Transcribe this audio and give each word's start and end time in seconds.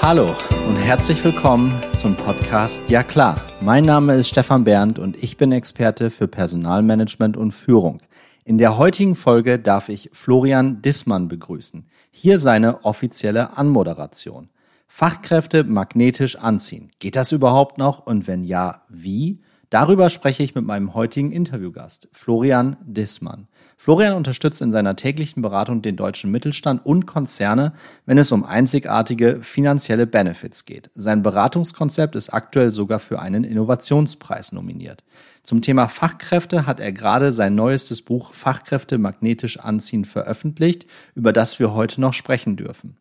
Hallo 0.00 0.36
und 0.68 0.76
herzlich 0.76 1.22
willkommen 1.24 1.82
zum 1.96 2.16
Podcast 2.16 2.88
Ja 2.88 3.02
klar. 3.02 3.40
Mein 3.60 3.84
Name 3.84 4.14
ist 4.14 4.28
Stefan 4.28 4.62
Berndt 4.62 5.00
und 5.00 5.20
ich 5.20 5.36
bin 5.36 5.50
Experte 5.50 6.10
für 6.10 6.28
Personalmanagement 6.28 7.36
und 7.36 7.50
Führung. 7.50 8.00
In 8.44 8.58
der 8.58 8.78
heutigen 8.78 9.16
Folge 9.16 9.58
darf 9.58 9.88
ich 9.88 10.08
Florian 10.12 10.80
Dissmann 10.82 11.26
begrüßen. 11.26 11.84
Hier 12.12 12.38
seine 12.38 12.84
offizielle 12.84 13.58
Anmoderation. 13.58 14.48
Fachkräfte 14.86 15.64
magnetisch 15.64 16.36
anziehen. 16.36 16.90
Geht 17.00 17.16
das 17.16 17.32
überhaupt 17.32 17.76
noch? 17.76 18.06
Und 18.06 18.28
wenn 18.28 18.44
ja, 18.44 18.82
wie? 18.88 19.40
Darüber 19.70 20.08
spreche 20.08 20.42
ich 20.42 20.54
mit 20.54 20.64
meinem 20.64 20.94
heutigen 20.94 21.30
Interviewgast, 21.30 22.08
Florian 22.12 22.78
Dissmann. 22.86 23.48
Florian 23.76 24.16
unterstützt 24.16 24.62
in 24.62 24.72
seiner 24.72 24.96
täglichen 24.96 25.42
Beratung 25.42 25.82
den 25.82 25.94
deutschen 25.94 26.30
Mittelstand 26.30 26.86
und 26.86 27.04
Konzerne, 27.04 27.74
wenn 28.06 28.16
es 28.16 28.32
um 28.32 28.44
einzigartige 28.44 29.42
finanzielle 29.42 30.06
Benefits 30.06 30.64
geht. 30.64 30.90
Sein 30.94 31.22
Beratungskonzept 31.22 32.16
ist 32.16 32.30
aktuell 32.30 32.70
sogar 32.70 32.98
für 32.98 33.18
einen 33.18 33.44
Innovationspreis 33.44 34.52
nominiert. 34.52 35.04
Zum 35.42 35.60
Thema 35.60 35.88
Fachkräfte 35.88 36.66
hat 36.66 36.80
er 36.80 36.92
gerade 36.92 37.30
sein 37.30 37.54
neuestes 37.54 38.00
Buch 38.00 38.32
Fachkräfte 38.32 38.96
magnetisch 38.96 39.58
anziehen 39.58 40.06
veröffentlicht, 40.06 40.86
über 41.14 41.34
das 41.34 41.58
wir 41.60 41.74
heute 41.74 42.00
noch 42.00 42.14
sprechen 42.14 42.56
dürfen. 42.56 42.96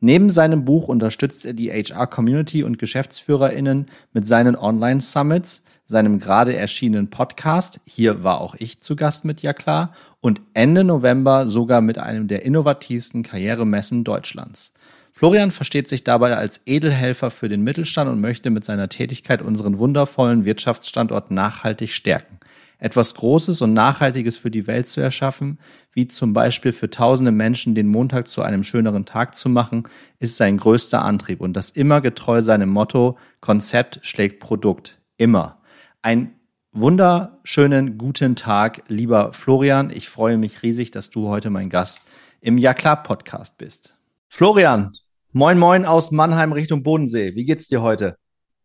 Neben 0.00 0.30
seinem 0.30 0.64
Buch 0.64 0.86
unterstützt 0.86 1.44
er 1.44 1.54
die 1.54 1.70
HR-Community 1.70 2.62
und 2.62 2.78
GeschäftsführerInnen 2.78 3.86
mit 4.12 4.28
seinen 4.28 4.54
Online-Summits, 4.54 5.64
seinem 5.86 6.20
gerade 6.20 6.54
erschienenen 6.54 7.10
Podcast, 7.10 7.80
hier 7.84 8.22
war 8.22 8.40
auch 8.40 8.54
ich 8.56 8.80
zu 8.80 8.94
Gast 8.94 9.24
mit 9.24 9.42
Ja 9.42 9.52
klar, 9.52 9.92
und 10.20 10.40
Ende 10.54 10.84
November 10.84 11.48
sogar 11.48 11.80
mit 11.80 11.98
einem 11.98 12.28
der 12.28 12.44
innovativsten 12.44 13.24
Karrieremessen 13.24 14.04
Deutschlands. 14.04 14.72
Florian 15.12 15.50
versteht 15.50 15.88
sich 15.88 16.04
dabei 16.04 16.36
als 16.36 16.60
Edelhelfer 16.64 17.32
für 17.32 17.48
den 17.48 17.64
Mittelstand 17.64 18.08
und 18.08 18.20
möchte 18.20 18.50
mit 18.50 18.64
seiner 18.64 18.88
Tätigkeit 18.88 19.42
unseren 19.42 19.78
wundervollen 19.78 20.44
Wirtschaftsstandort 20.44 21.32
nachhaltig 21.32 21.90
stärken 21.90 22.38
etwas 22.78 23.14
Großes 23.14 23.60
und 23.62 23.74
Nachhaltiges 23.74 24.36
für 24.36 24.50
die 24.50 24.66
Welt 24.66 24.88
zu 24.88 25.00
erschaffen, 25.00 25.58
wie 25.92 26.08
zum 26.08 26.32
Beispiel 26.32 26.72
für 26.72 26.88
tausende 26.88 27.32
Menschen 27.32 27.74
den 27.74 27.88
Montag 27.88 28.28
zu 28.28 28.42
einem 28.42 28.62
schöneren 28.62 29.04
Tag 29.04 29.34
zu 29.36 29.48
machen, 29.48 29.88
ist 30.18 30.36
sein 30.36 30.56
größter 30.56 31.04
Antrieb 31.04 31.40
und 31.40 31.54
das 31.54 31.70
immer 31.70 32.00
getreu 32.00 32.40
seinem 32.40 32.70
Motto 32.70 33.18
Konzept 33.40 34.00
schlägt 34.02 34.40
Produkt. 34.40 35.00
Immer. 35.16 35.60
Ein 36.02 36.34
wunderschönen 36.72 37.98
guten 37.98 38.36
Tag, 38.36 38.84
lieber 38.88 39.32
Florian. 39.32 39.90
Ich 39.90 40.08
freue 40.08 40.38
mich 40.38 40.62
riesig, 40.62 40.92
dass 40.92 41.10
du 41.10 41.28
heute 41.28 41.50
mein 41.50 41.70
Gast 41.70 42.06
im 42.40 42.56
Ja 42.58 42.74
klar 42.74 43.02
Podcast 43.02 43.58
bist. 43.58 43.96
Florian, 44.28 44.92
moin 45.32 45.58
moin 45.58 45.84
aus 45.84 46.12
Mannheim 46.12 46.52
Richtung 46.52 46.84
Bodensee. 46.84 47.34
Wie 47.34 47.44
geht's 47.44 47.66
dir 47.66 47.82
heute? 47.82 48.16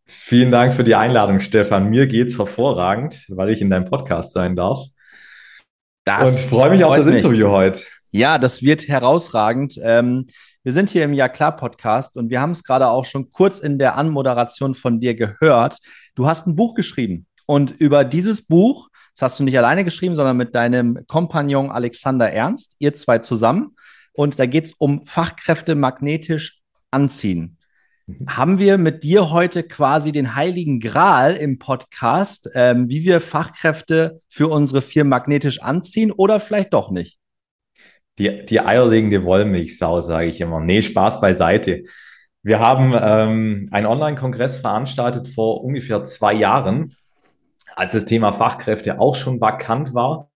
Vielen 0.06 0.50
Dank 0.50 0.74
für 0.74 0.84
die 0.84 0.94
Einladung, 0.94 1.40
Stefan. 1.40 1.88
Mir 1.88 2.06
geht's 2.06 2.38
hervorragend, 2.38 3.24
weil 3.28 3.50
ich 3.50 3.62
in 3.62 3.70
deinem 3.70 3.86
Podcast 3.86 4.32
sein 4.32 4.54
darf. 4.54 4.78
Das 6.04 6.42
und 6.42 6.50
freue 6.50 6.70
mich 6.70 6.84
auf 6.84 6.94
das 6.96 7.06
mich. 7.06 7.16
Interview 7.16 7.48
heute. 7.48 7.84
Ja, 8.10 8.38
das 8.38 8.62
wird 8.62 8.86
herausragend. 8.86 9.78
Ähm, 9.82 10.26
wir 10.62 10.72
sind 10.72 10.90
hier 10.90 11.04
im 11.04 11.14
Ja 11.14 11.28
klar 11.28 11.56
Podcast 11.56 12.16
und 12.16 12.28
wir 12.28 12.40
haben 12.40 12.50
es 12.50 12.64
gerade 12.64 12.88
auch 12.88 13.06
schon 13.06 13.32
kurz 13.32 13.60
in 13.60 13.78
der 13.78 13.96
Anmoderation 13.96 14.74
von 14.74 15.00
dir 15.00 15.14
gehört. 15.14 15.78
Du 16.14 16.26
hast 16.26 16.46
ein 16.46 16.56
Buch 16.56 16.74
geschrieben 16.74 17.26
und 17.46 17.70
über 17.70 18.04
dieses 18.04 18.46
Buch, 18.46 18.88
das 19.14 19.22
hast 19.22 19.40
du 19.40 19.44
nicht 19.44 19.56
alleine 19.56 19.84
geschrieben, 19.84 20.14
sondern 20.14 20.36
mit 20.36 20.54
deinem 20.54 21.00
Kompagnon 21.06 21.70
Alexander 21.70 22.30
Ernst, 22.30 22.76
ihr 22.78 22.94
zwei 22.94 23.18
zusammen. 23.18 23.74
Und 24.12 24.38
da 24.38 24.46
geht 24.46 24.66
es 24.66 24.72
um 24.72 25.04
Fachkräfte 25.04 25.74
magnetisch 25.74 26.60
anziehen. 26.90 27.58
Mhm. 28.06 28.26
Haben 28.28 28.58
wir 28.58 28.78
mit 28.78 29.02
dir 29.04 29.30
heute 29.30 29.62
quasi 29.62 30.12
den 30.12 30.34
heiligen 30.34 30.80
Gral 30.80 31.36
im 31.36 31.58
Podcast, 31.58 32.50
ähm, 32.54 32.88
wie 32.88 33.04
wir 33.04 33.20
Fachkräfte 33.20 34.18
für 34.28 34.48
unsere 34.48 34.82
Firmen 34.82 35.10
magnetisch 35.10 35.62
anziehen 35.62 36.12
oder 36.12 36.40
vielleicht 36.40 36.74
doch 36.74 36.90
nicht? 36.90 37.18
Die, 38.18 38.44
die 38.44 38.60
eierlegende 38.60 39.24
Wollmilchsau, 39.24 40.00
sage 40.00 40.28
ich 40.28 40.40
immer. 40.40 40.60
Nee, 40.60 40.82
Spaß 40.82 41.20
beiseite. 41.20 41.84
Wir 42.42 42.60
haben 42.60 42.94
ähm, 42.96 43.68
einen 43.72 43.86
Online-Kongress 43.86 44.58
veranstaltet 44.58 45.28
vor 45.28 45.64
ungefähr 45.64 46.04
zwei 46.04 46.34
Jahren, 46.34 46.94
als 47.74 47.94
das 47.94 48.04
Thema 48.04 48.34
Fachkräfte 48.34 49.00
auch 49.00 49.16
schon 49.16 49.40
vakant 49.40 49.94
war. 49.94 50.30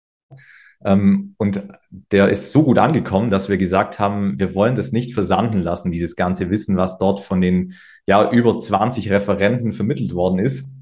Ähm, 0.83 1.33
und 1.37 1.63
der 1.89 2.29
ist 2.29 2.51
so 2.51 2.63
gut 2.63 2.77
angekommen, 2.77 3.31
dass 3.31 3.49
wir 3.49 3.57
gesagt 3.57 3.99
haben, 3.99 4.39
wir 4.39 4.53
wollen 4.55 4.75
das 4.75 4.91
nicht 4.91 5.13
versanden 5.13 5.61
lassen, 5.61 5.91
dieses 5.91 6.15
ganze 6.15 6.49
Wissen, 6.49 6.77
was 6.77 6.97
dort 6.97 7.21
von 7.21 7.41
den 7.41 7.73
ja 8.05 8.29
über 8.31 8.57
20 8.57 9.09
Referenten 9.11 9.73
vermittelt 9.73 10.13
worden 10.13 10.39
ist. 10.39 10.73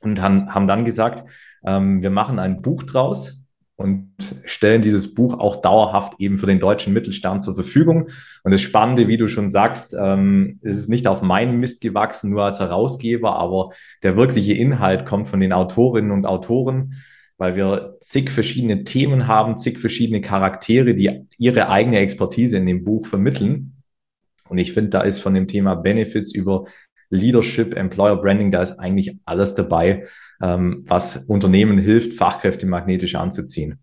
Und 0.00 0.20
haben, 0.20 0.52
haben 0.52 0.66
dann 0.66 0.84
gesagt, 0.84 1.22
ähm, 1.64 2.02
wir 2.02 2.10
machen 2.10 2.38
ein 2.38 2.60
Buch 2.60 2.82
draus 2.82 3.42
und 3.76 4.12
stellen 4.44 4.82
dieses 4.82 5.14
Buch 5.14 5.38
auch 5.38 5.56
dauerhaft 5.56 6.14
eben 6.18 6.38
für 6.38 6.46
den 6.46 6.60
deutschen 6.60 6.92
Mittelstand 6.92 7.42
zur 7.42 7.54
Verfügung. 7.54 8.08
Und 8.42 8.52
das 8.52 8.60
Spannende, 8.60 9.08
wie 9.08 9.16
du 9.16 9.28
schon 9.28 9.48
sagst, 9.48 9.94
ähm, 9.98 10.58
ist 10.62 10.76
es 10.76 10.88
nicht 10.88 11.06
auf 11.06 11.22
meinen 11.22 11.58
Mist 11.58 11.80
gewachsen, 11.80 12.30
nur 12.30 12.44
als 12.44 12.60
Herausgeber, 12.60 13.36
aber 13.36 13.70
der 14.02 14.16
wirkliche 14.16 14.54
Inhalt 14.54 15.06
kommt 15.06 15.28
von 15.28 15.40
den 15.40 15.52
Autorinnen 15.52 16.10
und 16.10 16.26
Autoren 16.26 16.94
weil 17.38 17.56
wir 17.56 17.98
zig 18.00 18.30
verschiedene 18.30 18.84
Themen 18.84 19.26
haben, 19.26 19.58
zig 19.58 19.78
verschiedene 19.78 20.20
Charaktere, 20.20 20.94
die 20.94 21.26
ihre 21.38 21.68
eigene 21.68 21.98
Expertise 21.98 22.56
in 22.56 22.66
dem 22.66 22.84
Buch 22.84 23.06
vermitteln. 23.06 23.82
Und 24.48 24.58
ich 24.58 24.72
finde, 24.72 24.90
da 24.90 25.00
ist 25.02 25.20
von 25.20 25.34
dem 25.34 25.48
Thema 25.48 25.74
Benefits 25.74 26.34
über 26.34 26.66
Leadership, 27.10 27.74
Employer 27.74 28.16
Branding, 28.16 28.50
da 28.50 28.62
ist 28.62 28.78
eigentlich 28.78 29.18
alles 29.26 29.54
dabei, 29.54 30.06
ähm, 30.42 30.84
was 30.86 31.16
Unternehmen 31.16 31.78
hilft, 31.78 32.14
Fachkräfte 32.14 32.66
magnetisch 32.66 33.14
anzuziehen. 33.14 33.78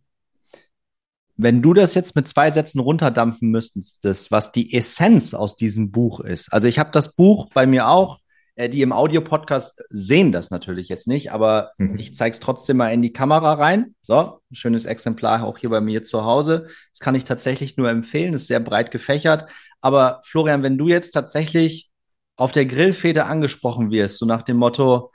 Wenn 1.37 1.61
du 1.61 1.73
das 1.73 1.95
jetzt 1.95 2.15
mit 2.15 2.27
zwei 2.27 2.51
Sätzen 2.51 2.79
runterdampfen 2.79 3.49
müsstest, 3.49 4.31
was 4.31 4.51
die 4.51 4.73
Essenz 4.73 5.33
aus 5.33 5.55
diesem 5.55 5.89
Buch 5.89 6.19
ist. 6.19 6.51
Also 6.51 6.67
ich 6.67 6.79
habe 6.79 6.89
das 6.91 7.15
Buch 7.15 7.49
bei 7.53 7.65
mir 7.65 7.87
auch 7.87 8.19
die 8.67 8.81
im 8.81 8.91
Audio-Podcast 8.91 9.81
sehen 9.89 10.31
das 10.31 10.51
natürlich 10.51 10.89
jetzt 10.89 11.07
nicht, 11.07 11.31
aber 11.31 11.71
mhm. 11.77 11.97
ich 11.97 12.13
zeige 12.13 12.33
es 12.33 12.39
trotzdem 12.39 12.77
mal 12.77 12.93
in 12.93 13.01
die 13.01 13.13
Kamera 13.13 13.53
rein. 13.53 13.95
So, 14.01 14.41
ein 14.51 14.55
schönes 14.55 14.85
Exemplar 14.85 15.43
auch 15.43 15.57
hier 15.57 15.69
bei 15.69 15.79
mir 15.79 16.03
zu 16.03 16.25
Hause. 16.25 16.67
Das 16.91 16.99
kann 16.99 17.15
ich 17.15 17.23
tatsächlich 17.23 17.77
nur 17.77 17.89
empfehlen, 17.89 18.33
ist 18.33 18.47
sehr 18.47 18.59
breit 18.59 18.91
gefächert. 18.91 19.45
Aber 19.81 20.21
Florian, 20.25 20.63
wenn 20.63 20.77
du 20.77 20.89
jetzt 20.89 21.11
tatsächlich 21.11 21.89
auf 22.35 22.51
der 22.51 22.65
Grillfeder 22.65 23.27
angesprochen 23.27 23.91
wirst, 23.91 24.17
so 24.17 24.25
nach 24.25 24.43
dem 24.43 24.57
Motto, 24.57 25.11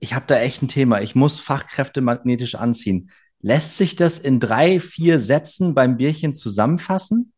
ich 0.00 0.14
habe 0.14 0.24
da 0.26 0.38
echt 0.38 0.62
ein 0.62 0.68
Thema, 0.68 1.00
ich 1.00 1.14
muss 1.14 1.40
Fachkräfte 1.40 2.00
magnetisch 2.00 2.54
anziehen. 2.54 3.10
Lässt 3.40 3.76
sich 3.76 3.96
das 3.96 4.18
in 4.18 4.38
drei, 4.38 4.80
vier 4.80 5.18
Sätzen 5.18 5.74
beim 5.74 5.96
Bierchen 5.96 6.34
zusammenfassen? 6.34 7.31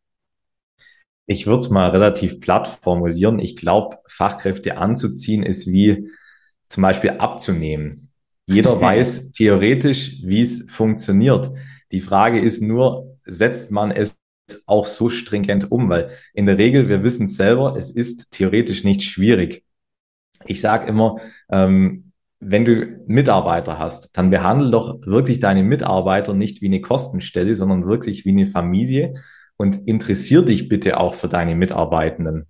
Ich 1.26 1.46
würde 1.46 1.58
es 1.58 1.70
mal 1.70 1.90
relativ 1.90 2.40
platt 2.40 2.68
formulieren. 2.68 3.38
Ich 3.38 3.56
glaube, 3.56 3.98
Fachkräfte 4.06 4.76
anzuziehen 4.76 5.42
ist 5.42 5.66
wie 5.66 6.10
zum 6.68 6.82
Beispiel 6.82 7.10
abzunehmen. 7.10 8.10
Jeder 8.46 8.80
weiß 8.80 9.32
theoretisch, 9.32 10.22
wie 10.22 10.42
es 10.42 10.70
funktioniert. 10.70 11.50
Die 11.92 12.00
Frage 12.00 12.40
ist 12.40 12.60
nur, 12.60 13.18
setzt 13.24 13.70
man 13.70 13.90
es 13.90 14.18
auch 14.66 14.86
so 14.86 15.08
stringent 15.08 15.70
um? 15.70 15.88
Weil 15.88 16.10
in 16.34 16.46
der 16.46 16.58
Regel, 16.58 16.88
wir 16.88 17.02
wissen 17.02 17.24
es 17.24 17.36
selber, 17.36 17.76
es 17.76 17.90
ist 17.90 18.30
theoretisch 18.30 18.84
nicht 18.84 19.02
schwierig. 19.02 19.64
Ich 20.46 20.60
sage 20.60 20.86
immer, 20.88 21.16
ähm, 21.50 22.12
wenn 22.40 22.66
du 22.66 23.02
Mitarbeiter 23.06 23.78
hast, 23.78 24.10
dann 24.16 24.28
behandle 24.28 24.70
doch 24.70 25.00
wirklich 25.06 25.40
deine 25.40 25.62
Mitarbeiter 25.62 26.34
nicht 26.34 26.60
wie 26.60 26.66
eine 26.66 26.82
Kostenstelle, 26.82 27.54
sondern 27.54 27.86
wirklich 27.86 28.26
wie 28.26 28.32
eine 28.32 28.46
Familie 28.46 29.14
und 29.56 29.86
interessier 29.86 30.42
dich 30.42 30.68
bitte 30.68 30.98
auch 30.98 31.14
für 31.14 31.28
deine 31.28 31.54
Mitarbeitenden. 31.54 32.46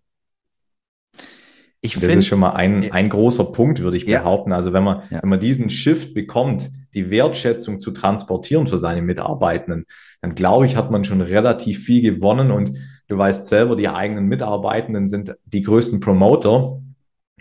Ich 1.81 1.95
das 1.95 2.05
find, 2.05 2.17
ist 2.17 2.27
schon 2.27 2.41
mal 2.41 2.53
ein, 2.53 2.93
ein 2.93 3.11
großer 3.11 3.45
Punkt, 3.53 3.81
würde 3.81 3.99
ich 3.99 4.06
behaupten. 4.06 4.53
Also 4.53 4.73
wenn 4.73 4.85
man, 4.85 5.03
ja. 5.11 5.23
wenn 5.23 5.29
man 5.29 5.39
diesen 5.39 5.69
Shift 5.69 6.15
bekommt, 6.15 6.71
die 6.95 7.11
Wertschätzung 7.11 7.79
zu 7.79 7.91
transportieren 7.91 8.67
für 8.67 8.79
seine 8.79 9.03
Mitarbeitenden, 9.03 9.85
dann 10.23 10.35
glaube 10.35 10.65
ich, 10.65 10.77
hat 10.77 10.91
man 10.91 11.05
schon 11.05 11.21
relativ 11.21 11.85
viel 11.85 12.01
gewonnen 12.01 12.51
und 12.51 12.71
du 13.09 13.19
weißt 13.19 13.45
selber, 13.45 13.77
die 13.77 13.91
eigenen 13.91 14.25
Mitarbeitenden 14.27 15.09
sind 15.09 15.37
die 15.45 15.61
größten 15.61 16.00
Promoter 16.00 16.81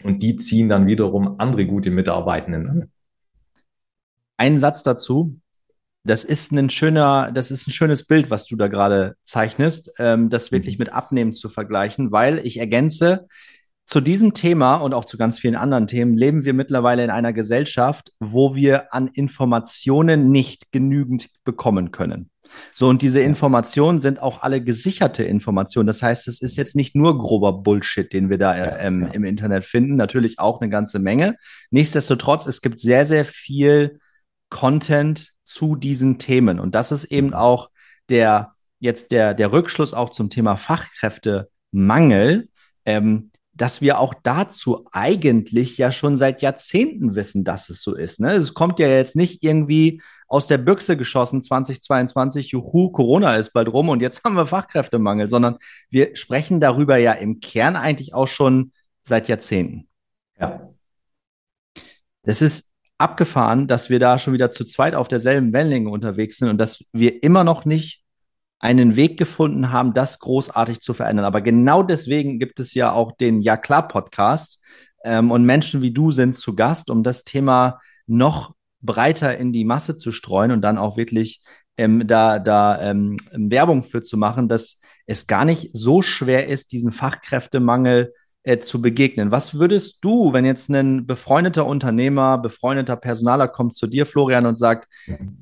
und 0.03 0.21
die 0.21 0.35
ziehen 0.35 0.67
dann 0.67 0.87
wiederum 0.87 1.39
andere 1.39 1.65
gute 1.65 1.91
Mitarbeitenden 1.91 2.69
an. 2.69 2.91
Ein 4.35 4.59
Satz 4.59 4.83
dazu 4.83 5.39
das 6.03 6.23
ist 6.23 6.51
ein 6.51 6.69
schöner, 6.69 7.31
das 7.31 7.51
ist 7.51 7.67
ein 7.67 7.71
schönes 7.71 8.05
Bild, 8.05 8.29
was 8.29 8.45
du 8.45 8.55
da 8.55 8.67
gerade 8.67 9.15
zeichnest, 9.23 9.91
ähm, 9.99 10.29
das 10.29 10.51
wirklich 10.51 10.77
mhm. 10.77 10.83
mit 10.83 10.93
Abnehmen 10.93 11.33
zu 11.33 11.49
vergleichen, 11.49 12.11
weil 12.11 12.39
ich 12.39 12.59
ergänze, 12.59 13.27
zu 13.85 14.01
diesem 14.01 14.33
Thema 14.33 14.77
und 14.77 14.93
auch 14.93 15.05
zu 15.05 15.17
ganz 15.17 15.39
vielen 15.39 15.55
anderen 15.55 15.87
Themen 15.87 16.15
leben 16.15 16.45
wir 16.45 16.53
mittlerweile 16.53 17.03
in 17.03 17.09
einer 17.09 17.33
Gesellschaft, 17.33 18.11
wo 18.19 18.55
wir 18.55 18.93
an 18.93 19.07
Informationen 19.07 20.31
nicht 20.31 20.71
genügend 20.71 21.29
bekommen 21.43 21.91
können. 21.91 22.29
So, 22.73 22.87
und 22.87 23.01
diese 23.01 23.19
Informationen 23.19 23.99
sind 23.99 24.21
auch 24.21 24.41
alle 24.41 24.63
gesicherte 24.63 25.23
Informationen. 25.23 25.87
Das 25.87 26.01
heißt, 26.01 26.27
es 26.27 26.41
ist 26.41 26.55
jetzt 26.55 26.75
nicht 26.75 26.95
nur 26.95 27.17
grober 27.17 27.53
Bullshit, 27.53 28.11
den 28.11 28.29
wir 28.29 28.37
da 28.37 28.55
äh, 28.55 28.87
ähm, 28.87 29.09
im 29.11 29.23
Internet 29.23 29.65
finden, 29.65 29.95
natürlich 29.95 30.39
auch 30.39 30.61
eine 30.61 30.69
ganze 30.69 30.99
Menge. 30.99 31.35
Nichtsdestotrotz, 31.71 32.45
es 32.45 32.61
gibt 32.61 32.79
sehr, 32.79 33.05
sehr 33.05 33.25
viel 33.25 33.99
Content 34.49 35.33
zu 35.45 35.75
diesen 35.75 36.19
Themen. 36.19 36.59
Und 36.59 36.75
das 36.75 36.91
ist 36.91 37.05
eben 37.05 37.27
mhm. 37.27 37.33
auch 37.33 37.69
der, 38.09 38.53
jetzt 38.79 39.11
der, 39.11 39.33
der 39.33 39.51
Rückschluss 39.51 39.93
auch 39.93 40.11
zum 40.11 40.29
Thema 40.29 40.57
Fachkräftemangel. 40.57 42.49
Ähm, 42.85 43.31
dass 43.55 43.81
wir 43.81 43.99
auch 43.99 44.15
dazu 44.23 44.87
eigentlich 44.91 45.77
ja 45.77 45.91
schon 45.91 46.17
seit 46.17 46.41
Jahrzehnten 46.41 47.15
wissen, 47.15 47.43
dass 47.43 47.69
es 47.69 47.83
so 47.83 47.95
ist. 47.95 48.19
Ne? 48.19 48.33
Es 48.33 48.53
kommt 48.53 48.79
ja 48.79 48.87
jetzt 48.87 49.15
nicht 49.15 49.43
irgendwie 49.43 50.01
aus 50.27 50.47
der 50.47 50.57
Büchse 50.57 50.97
geschossen 50.97 51.43
2022, 51.43 52.49
juhu, 52.49 52.89
Corona 52.89 53.35
ist 53.35 53.51
bald 53.51 53.67
rum 53.67 53.89
und 53.89 54.01
jetzt 54.01 54.23
haben 54.25 54.35
wir 54.35 54.47
Fachkräftemangel, 54.47 55.29
sondern 55.29 55.57
wir 55.89 56.15
sprechen 56.15 56.59
darüber 56.59 56.97
ja 56.97 57.13
im 57.13 57.39
Kern 57.39 57.75
eigentlich 57.75 58.13
auch 58.13 58.27
schon 58.27 58.71
seit 59.03 59.27
Jahrzehnten. 59.27 59.87
Ja. 60.39 60.69
Das 62.23 62.41
ist 62.41 62.71
abgefahren, 62.97 63.67
dass 63.67 63.89
wir 63.89 63.99
da 63.99 64.17
schon 64.17 64.33
wieder 64.33 64.51
zu 64.51 64.65
zweit 64.65 64.95
auf 64.95 65.07
derselben 65.07 65.53
Wellenlänge 65.53 65.89
unterwegs 65.89 66.37
sind 66.37 66.49
und 66.49 66.57
dass 66.57 66.83
wir 66.93 67.23
immer 67.23 67.43
noch 67.43 67.65
nicht 67.65 68.03
einen 68.59 68.95
Weg 68.95 69.17
gefunden 69.17 69.71
haben, 69.71 69.93
das 69.93 70.19
großartig 70.19 70.79
zu 70.79 70.93
verändern. 70.93 71.25
Aber 71.25 71.41
genau 71.41 71.83
deswegen 71.83 72.39
gibt 72.39 72.59
es 72.61 72.73
ja 72.73 72.93
auch 72.93 73.11
den 73.11 73.41
Ja 73.41 73.57
klar 73.57 73.87
Podcast. 73.87 74.63
Ähm, 75.03 75.31
und 75.31 75.43
Menschen 75.43 75.81
wie 75.81 75.91
du 75.91 76.11
sind 76.11 76.37
zu 76.37 76.55
Gast, 76.55 76.89
um 76.89 77.03
das 77.03 77.25
Thema 77.25 77.81
noch 78.07 78.55
breiter 78.81 79.37
in 79.37 79.51
die 79.51 79.65
Masse 79.65 79.97
zu 79.97 80.11
streuen 80.11 80.51
und 80.51 80.61
dann 80.61 80.77
auch 80.77 80.95
wirklich 80.95 81.41
ähm, 81.77 82.07
da, 82.07 82.39
da 82.39 82.81
ähm, 82.81 83.17
Werbung 83.31 83.83
für 83.83 84.03
zu 84.03 84.17
machen, 84.17 84.47
dass 84.47 84.79
es 85.05 85.27
gar 85.27 85.43
nicht 85.43 85.71
so 85.73 86.01
schwer 86.01 86.47
ist, 86.47 86.71
diesen 86.71 86.91
Fachkräftemangel 86.91 88.13
äh, 88.43 88.59
zu 88.59 88.81
begegnen. 88.81 89.31
Was 89.31 89.57
würdest 89.57 90.03
du, 90.03 90.33
wenn 90.33 90.45
jetzt 90.45 90.69
ein 90.69 91.05
befreundeter 91.05 91.65
Unternehmer, 91.65 92.37
befreundeter 92.37 92.95
Personaler 92.95 93.47
kommt 93.47 93.75
zu 93.75 93.87
dir, 93.87 94.05
Florian, 94.05 94.45
und 94.45 94.55
sagt, 94.55 94.91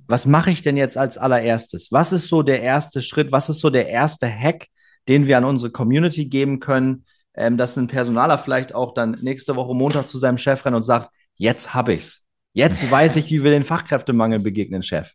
was 0.07 0.25
mache 0.25 0.51
ich 0.51 0.61
denn 0.61 0.77
jetzt 0.77 0.97
als 0.97 1.17
allererstes? 1.17 1.91
Was 1.91 2.11
ist 2.11 2.27
so 2.27 2.43
der 2.43 2.61
erste 2.61 3.01
Schritt? 3.01 3.31
Was 3.31 3.49
ist 3.49 3.59
so 3.59 3.69
der 3.69 3.87
erste 3.87 4.27
Hack, 4.29 4.67
den 5.07 5.27
wir 5.27 5.37
an 5.37 5.45
unsere 5.45 5.71
Community 5.71 6.25
geben 6.25 6.59
können, 6.59 7.05
ähm, 7.33 7.57
dass 7.57 7.75
ein 7.75 7.87
Personaler 7.87 8.37
vielleicht 8.37 8.75
auch 8.75 8.93
dann 8.93 9.17
nächste 9.21 9.55
Woche 9.55 9.73
Montag 9.73 10.07
zu 10.07 10.17
seinem 10.17 10.37
Chef 10.37 10.63
rennt 10.65 10.75
und 10.75 10.83
sagt, 10.83 11.09
jetzt 11.35 11.73
habe 11.73 11.93
ich's. 11.93 12.27
Jetzt 12.53 12.91
weiß 12.91 13.15
ich, 13.15 13.31
wie 13.31 13.43
wir 13.43 13.51
den 13.51 13.63
Fachkräftemangel 13.63 14.39
begegnen, 14.39 14.83
Chef. 14.83 15.11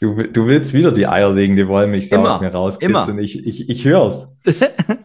Du, 0.00 0.14
du 0.24 0.46
willst 0.46 0.74
wieder 0.74 0.92
die 0.92 1.06
eierlegende 1.06 1.68
Wollmilchsau 1.68 2.26
aus 2.26 2.40
mir 2.40 2.48
rauskitzeln. 2.48 3.18
Ich, 3.20 3.46
ich, 3.46 3.70
ich 3.70 3.84
höre 3.84 4.06
es. 4.08 4.28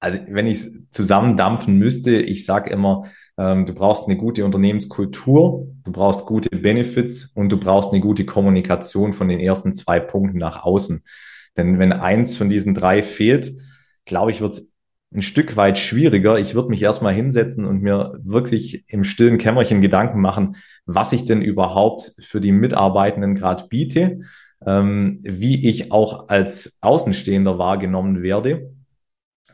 also 0.00 0.18
wenn 0.28 0.46
ich 0.46 0.56
es 0.56 0.90
zusammendampfen 0.90 1.76
müsste, 1.76 2.16
ich 2.16 2.46
sage 2.46 2.70
immer, 2.70 3.04
ähm, 3.38 3.66
du 3.66 3.74
brauchst 3.74 4.06
eine 4.06 4.16
gute 4.16 4.44
Unternehmenskultur, 4.46 5.68
du 5.84 5.92
brauchst 5.92 6.24
gute 6.24 6.48
Benefits 6.50 7.26
und 7.34 7.50
du 7.50 7.60
brauchst 7.60 7.92
eine 7.92 8.00
gute 8.00 8.24
Kommunikation 8.24 9.12
von 9.12 9.28
den 9.28 9.40
ersten 9.40 9.74
zwei 9.74 10.00
Punkten 10.00 10.38
nach 10.38 10.64
außen. 10.64 11.04
Denn 11.56 11.78
wenn 11.78 11.92
eins 11.92 12.36
von 12.36 12.48
diesen 12.48 12.74
drei 12.74 13.02
fehlt, 13.02 13.52
glaube 14.06 14.30
ich, 14.30 14.40
wird 14.40 14.54
es 14.54 14.72
ein 15.12 15.22
Stück 15.22 15.56
weit 15.56 15.78
schwieriger. 15.78 16.38
Ich 16.38 16.54
würde 16.54 16.68
mich 16.70 16.82
erstmal 16.82 17.12
hinsetzen 17.12 17.66
und 17.66 17.82
mir 17.82 18.18
wirklich 18.22 18.84
im 18.88 19.04
stillen 19.04 19.38
Kämmerchen 19.38 19.82
Gedanken 19.82 20.20
machen, 20.20 20.56
was 20.86 21.12
ich 21.12 21.24
denn 21.24 21.42
überhaupt 21.42 22.12
für 22.20 22.40
die 22.40 22.52
Mitarbeitenden 22.52 23.34
gerade 23.34 23.64
biete, 23.68 24.20
ähm, 24.64 25.18
wie 25.22 25.68
ich 25.68 25.92
auch 25.92 26.28
als 26.28 26.78
Außenstehender 26.80 27.58
wahrgenommen 27.58 28.22
werde 28.22 28.70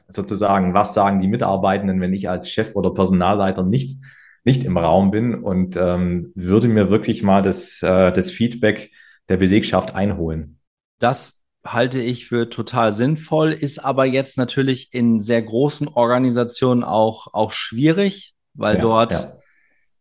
sozusagen, 0.09 0.75
was 0.75 0.95
sagen 0.95 1.21
die 1.21 1.29
Mitarbeitenden, 1.29 2.01
wenn 2.01 2.13
ich 2.13 2.29
als 2.29 2.51
Chef 2.51 2.77
oder 2.77 2.93
Personalleiter 2.93 3.63
nicht, 3.63 4.01
nicht 4.45 4.65
im 4.65 4.79
Raum 4.79 5.11
bin 5.11 5.35
und 5.35 5.77
ähm, 5.77 6.33
würde 6.35 6.69
mir 6.69 6.91
wirklich 6.91 7.23
mal 7.23 7.43
das, 7.43 7.83
äh, 7.83 8.13
das 8.13 8.31
Feedback 8.31 8.93
der 9.29 9.37
Belegschaft 9.37 9.95
einholen. 9.95 10.61
Das 10.99 11.43
halte 11.65 12.01
ich 12.01 12.27
für 12.27 12.49
total 12.49 12.93
sinnvoll, 12.93 13.53
ist 13.53 13.79
aber 13.79 14.05
jetzt 14.05 14.39
natürlich 14.39 14.95
in 14.95 15.19
sehr 15.19 15.43
großen 15.43 15.89
Organisationen 15.89 16.85
auch, 16.85 17.35
auch 17.35 17.53
schwierig, 17.53 18.35
weil 18.55 18.77
ja, 18.77 18.83
dort 18.83 19.13
ja. 19.13 19.33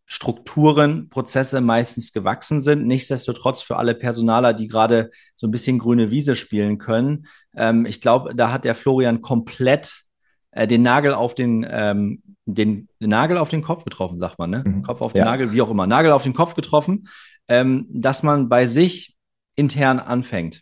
Strukturen, 0.06 1.10
Prozesse 1.10 1.62
meistens 1.62 2.13
gewachsen 2.13 2.62
sind. 2.62 2.86
Nichtsdestotrotz 2.86 3.62
für 3.63 3.78
alle 3.78 3.96
Personaler, 3.96 4.54
die 4.54 4.68
gerade 4.68 5.10
so 5.36 5.48
ein 5.48 5.52
bisschen 5.52 5.80
grüne 5.80 6.12
Wiese 6.12 6.36
spielen 6.36 6.78
können. 6.78 7.25
Ähm, 7.56 7.86
ich 7.86 8.02
glaube, 8.02 8.36
da 8.36 8.52
hat 8.52 8.66
der 8.66 8.75
Florian 8.75 9.22
komplett 9.22 10.04
äh, 10.52 10.68
den 10.68 10.84
Nagel 10.84 11.13
auf 11.16 11.34
den, 11.34 11.66
ähm, 11.69 12.22
den, 12.46 12.88
den, 13.02 13.10
Nagel 13.10 13.38
auf 13.38 13.50
den 13.50 13.63
Kopf 13.63 13.84
getroffen, 13.84 14.18
sagt 14.18 14.38
man, 14.38 14.52
ne? 14.52 14.63
Mhm. 14.66 14.84
Kopf 14.84 15.02
auf 15.02 15.13
den 15.13 15.19
ja. 15.19 15.25
Nagel, 15.25 15.52
wie 15.52 15.62
auch 15.62 15.72
immer. 15.72 15.88
Nagel 15.88 16.12
auf 16.12 16.24
den 16.24 16.34
Kopf 16.34 16.54
getroffen, 16.54 17.08
ähm, 17.48 17.88
dass 17.90 18.22
man 18.22 18.48
bei 18.48 18.68
sich 18.68 19.16
intern 19.56 20.00
anfängt 20.00 20.62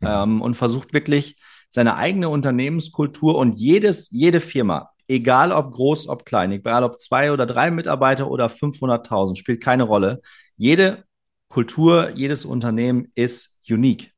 mhm. 0.00 0.08
ähm, 0.08 0.42
und 0.42 0.54
versucht 0.54 0.94
wirklich 0.94 1.36
seine 1.68 1.96
eigene 1.96 2.30
Unternehmenskultur 2.30 3.36
und 3.36 3.52
jedes, 3.52 4.10
jede 4.10 4.40
Firma, 4.40 4.90
egal 5.08 5.52
ob 5.52 5.72
groß, 5.72 6.08
ob 6.08 6.24
klein, 6.24 6.52
egal 6.52 6.84
ob 6.84 6.98
zwei 6.98 7.32
oder 7.32 7.46
drei 7.46 7.70
Mitarbeiter 7.70 8.30
oder 8.30 8.48
500.000, 8.48 9.36
spielt 9.36 9.62
keine 9.62 9.84
Rolle. 9.84 10.20
Jede 10.56 11.04
Kultur, 11.48 12.10
jedes 12.14 12.44
Unternehmen 12.44 13.10
ist 13.14 13.58
unique. 13.68 14.12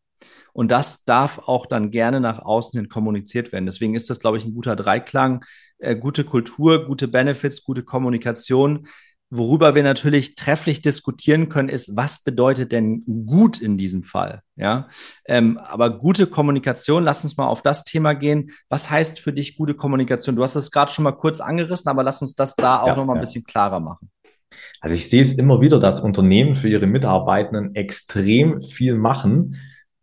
Und 0.52 0.72
das 0.72 1.04
darf 1.04 1.38
auch 1.38 1.66
dann 1.66 1.90
gerne 1.90 2.20
nach 2.20 2.40
außen 2.40 2.78
hin 2.78 2.88
kommuniziert 2.88 3.52
werden. 3.52 3.66
Deswegen 3.66 3.94
ist 3.94 4.10
das, 4.10 4.18
glaube 4.18 4.36
ich, 4.36 4.44
ein 4.44 4.54
guter 4.54 4.74
Dreiklang. 4.76 5.44
Äh, 5.78 5.96
gute 5.96 6.24
Kultur, 6.24 6.86
gute 6.86 7.08
Benefits, 7.08 7.62
gute 7.62 7.84
Kommunikation. 7.84 8.86
Worüber 9.32 9.76
wir 9.76 9.84
natürlich 9.84 10.34
trefflich 10.34 10.82
diskutieren 10.82 11.48
können, 11.48 11.68
ist, 11.68 11.96
was 11.96 12.24
bedeutet 12.24 12.72
denn 12.72 13.04
gut 13.26 13.60
in 13.60 13.78
diesem 13.78 14.02
Fall? 14.02 14.42
Ja, 14.56 14.88
ähm, 15.26 15.56
aber 15.58 15.98
gute 15.98 16.26
Kommunikation, 16.26 17.04
lass 17.04 17.22
uns 17.22 17.36
mal 17.36 17.46
auf 17.46 17.62
das 17.62 17.84
Thema 17.84 18.14
gehen. 18.14 18.50
Was 18.68 18.90
heißt 18.90 19.20
für 19.20 19.32
dich 19.32 19.56
gute 19.56 19.74
Kommunikation? 19.74 20.34
Du 20.34 20.42
hast 20.42 20.56
es 20.56 20.72
gerade 20.72 20.90
schon 20.90 21.04
mal 21.04 21.12
kurz 21.12 21.40
angerissen, 21.40 21.88
aber 21.88 22.02
lass 22.02 22.20
uns 22.22 22.34
das 22.34 22.56
da 22.56 22.80
auch 22.80 22.88
ja, 22.88 22.96
noch 22.96 23.04
mal 23.04 23.14
ein 23.14 23.20
bisschen 23.20 23.44
klarer 23.44 23.78
machen. 23.78 24.10
Also 24.80 24.96
ich 24.96 25.08
sehe 25.08 25.22
es 25.22 25.32
immer 25.32 25.60
wieder, 25.60 25.78
dass 25.78 26.00
Unternehmen 26.00 26.56
für 26.56 26.68
ihre 26.68 26.88
Mitarbeitenden 26.88 27.74
extrem 27.76 28.60
viel 28.60 28.96
machen, 28.96 29.56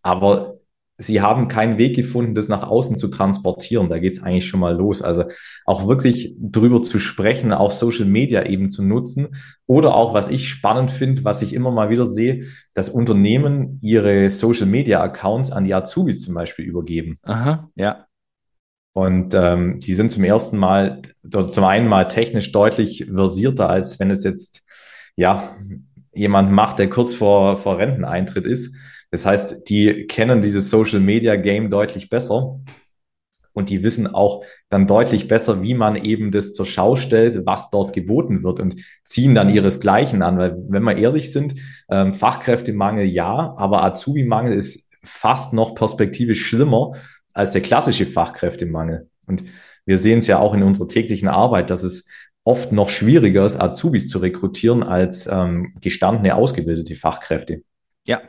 aber 0.03 0.53
sie 0.97 1.21
haben 1.21 1.47
keinen 1.47 1.77
Weg 1.77 1.95
gefunden, 1.95 2.33
das 2.33 2.47
nach 2.47 2.67
außen 2.67 2.97
zu 2.97 3.07
transportieren. 3.07 3.89
Da 3.89 3.99
geht 3.99 4.13
es 4.13 4.23
eigentlich 4.23 4.47
schon 4.47 4.59
mal 4.59 4.75
los. 4.75 5.01
Also 5.01 5.25
auch 5.65 5.87
wirklich 5.87 6.35
drüber 6.39 6.81
zu 6.83 6.97
sprechen, 6.99 7.53
auch 7.53 7.71
Social 7.71 8.05
Media 8.05 8.45
eben 8.45 8.69
zu 8.69 8.83
nutzen. 8.83 9.29
Oder 9.67 9.95
auch, 9.95 10.13
was 10.13 10.29
ich 10.29 10.49
spannend 10.49 10.89
finde, 10.89 11.23
was 11.23 11.41
ich 11.41 11.53
immer 11.53 11.71
mal 11.71 11.89
wieder 11.89 12.07
sehe, 12.07 12.45
dass 12.73 12.89
Unternehmen 12.89 13.77
ihre 13.81 14.29
Social 14.29 14.65
Media 14.65 15.01
Accounts 15.01 15.51
an 15.51 15.65
die 15.65 15.73
Azubis 15.73 16.21
zum 16.21 16.33
Beispiel 16.33 16.65
übergeben. 16.65 17.19
Aha, 17.23 17.69
ja. 17.75 18.07
Und 18.93 19.35
ähm, 19.35 19.79
die 19.79 19.93
sind 19.93 20.11
zum 20.11 20.23
ersten 20.23 20.57
Mal, 20.57 21.03
zum 21.29 21.63
einen 21.63 21.87
mal 21.87 22.07
technisch 22.07 22.51
deutlich 22.51 23.05
versierter, 23.13 23.69
als 23.69 23.99
wenn 23.99 24.09
es 24.09 24.23
jetzt 24.23 24.63
ja 25.15 25.43
jemand 26.11 26.51
macht, 26.51 26.79
der 26.79 26.89
kurz 26.89 27.13
vor, 27.13 27.57
vor 27.57 27.77
Renteneintritt 27.77 28.47
ist. 28.47 28.73
Das 29.11 29.25
heißt, 29.25 29.69
die 29.69 30.05
kennen 30.07 30.41
dieses 30.41 30.69
Social 30.69 30.99
Media 30.99 31.35
Game 31.35 31.69
deutlich 31.69 32.09
besser 32.09 32.59
und 33.57 33.71
die 33.71 33.81
wissen 33.81 34.05
auch 34.05 34.43
dann 34.69 34.85
deutlich 34.85 35.27
besser, 35.27 35.63
wie 35.63 35.73
man 35.73 35.95
eben 35.95 36.29
das 36.29 36.53
zur 36.53 36.67
Schau 36.67 36.95
stellt, 36.95 37.45
was 37.47 37.71
dort 37.71 37.91
geboten 37.91 38.43
wird 38.43 38.59
und 38.59 38.75
ziehen 39.03 39.33
dann 39.33 39.49
ihresgleichen 39.49 40.21
an. 40.21 40.37
Weil 40.37 40.57
wenn 40.69 40.83
wir 40.83 40.95
ehrlich 40.95 41.31
sind, 41.31 41.55
ähm, 41.89 42.13
Fachkräftemangel 42.13 43.05
ja, 43.05 43.55
aber 43.57 43.83
Azubi-Mangel 43.83 44.53
ist 44.53 44.87
fast 45.03 45.53
noch 45.53 45.73
perspektivisch 45.73 46.45
schlimmer 46.45 46.91
als 47.33 47.53
der 47.53 47.61
klassische 47.61 48.05
Fachkräftemangel. 48.05 49.09
Und 49.25 49.43
wir 49.85 49.97
sehen 49.97 50.19
es 50.19 50.27
ja 50.27 50.37
auch 50.37 50.53
in 50.53 50.61
unserer 50.61 50.87
täglichen 50.87 51.27
Arbeit, 51.27 51.71
dass 51.71 51.81
es 51.81 52.05
oft 52.43 52.71
noch 52.71 52.89
schwieriger 52.89 53.43
ist, 53.43 53.59
Azubis 53.59 54.07
zu 54.07 54.19
rekrutieren 54.19 54.83
als 54.83 55.25
ähm, 55.25 55.73
gestandene, 55.81 56.35
ausgebildete 56.35 56.95
Fachkräfte. 56.95 57.63
Ja, 58.05 58.21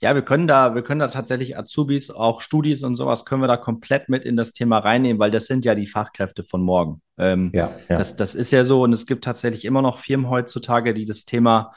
ja, 0.00 0.14
wir 0.14 0.22
können 0.22 0.46
da, 0.46 0.74
wir 0.74 0.82
können 0.82 1.00
da 1.00 1.08
tatsächlich 1.08 1.58
Azubis, 1.58 2.10
auch 2.10 2.40
Studis 2.40 2.84
und 2.84 2.94
sowas 2.94 3.24
können 3.24 3.42
wir 3.42 3.48
da 3.48 3.56
komplett 3.56 4.08
mit 4.08 4.24
in 4.24 4.36
das 4.36 4.52
Thema 4.52 4.78
reinnehmen, 4.78 5.18
weil 5.18 5.32
das 5.32 5.46
sind 5.46 5.64
ja 5.64 5.74
die 5.74 5.88
Fachkräfte 5.88 6.44
von 6.44 6.62
morgen. 6.62 7.02
Ähm, 7.16 7.50
ja, 7.52 7.72
ja. 7.88 7.96
Das, 7.96 8.14
das 8.14 8.34
ist 8.34 8.52
ja 8.52 8.64
so 8.64 8.82
und 8.82 8.92
es 8.92 9.06
gibt 9.06 9.24
tatsächlich 9.24 9.64
immer 9.64 9.82
noch 9.82 9.98
Firmen 9.98 10.30
heutzutage, 10.30 10.94
die 10.94 11.04
das 11.04 11.24
Thema 11.24 11.72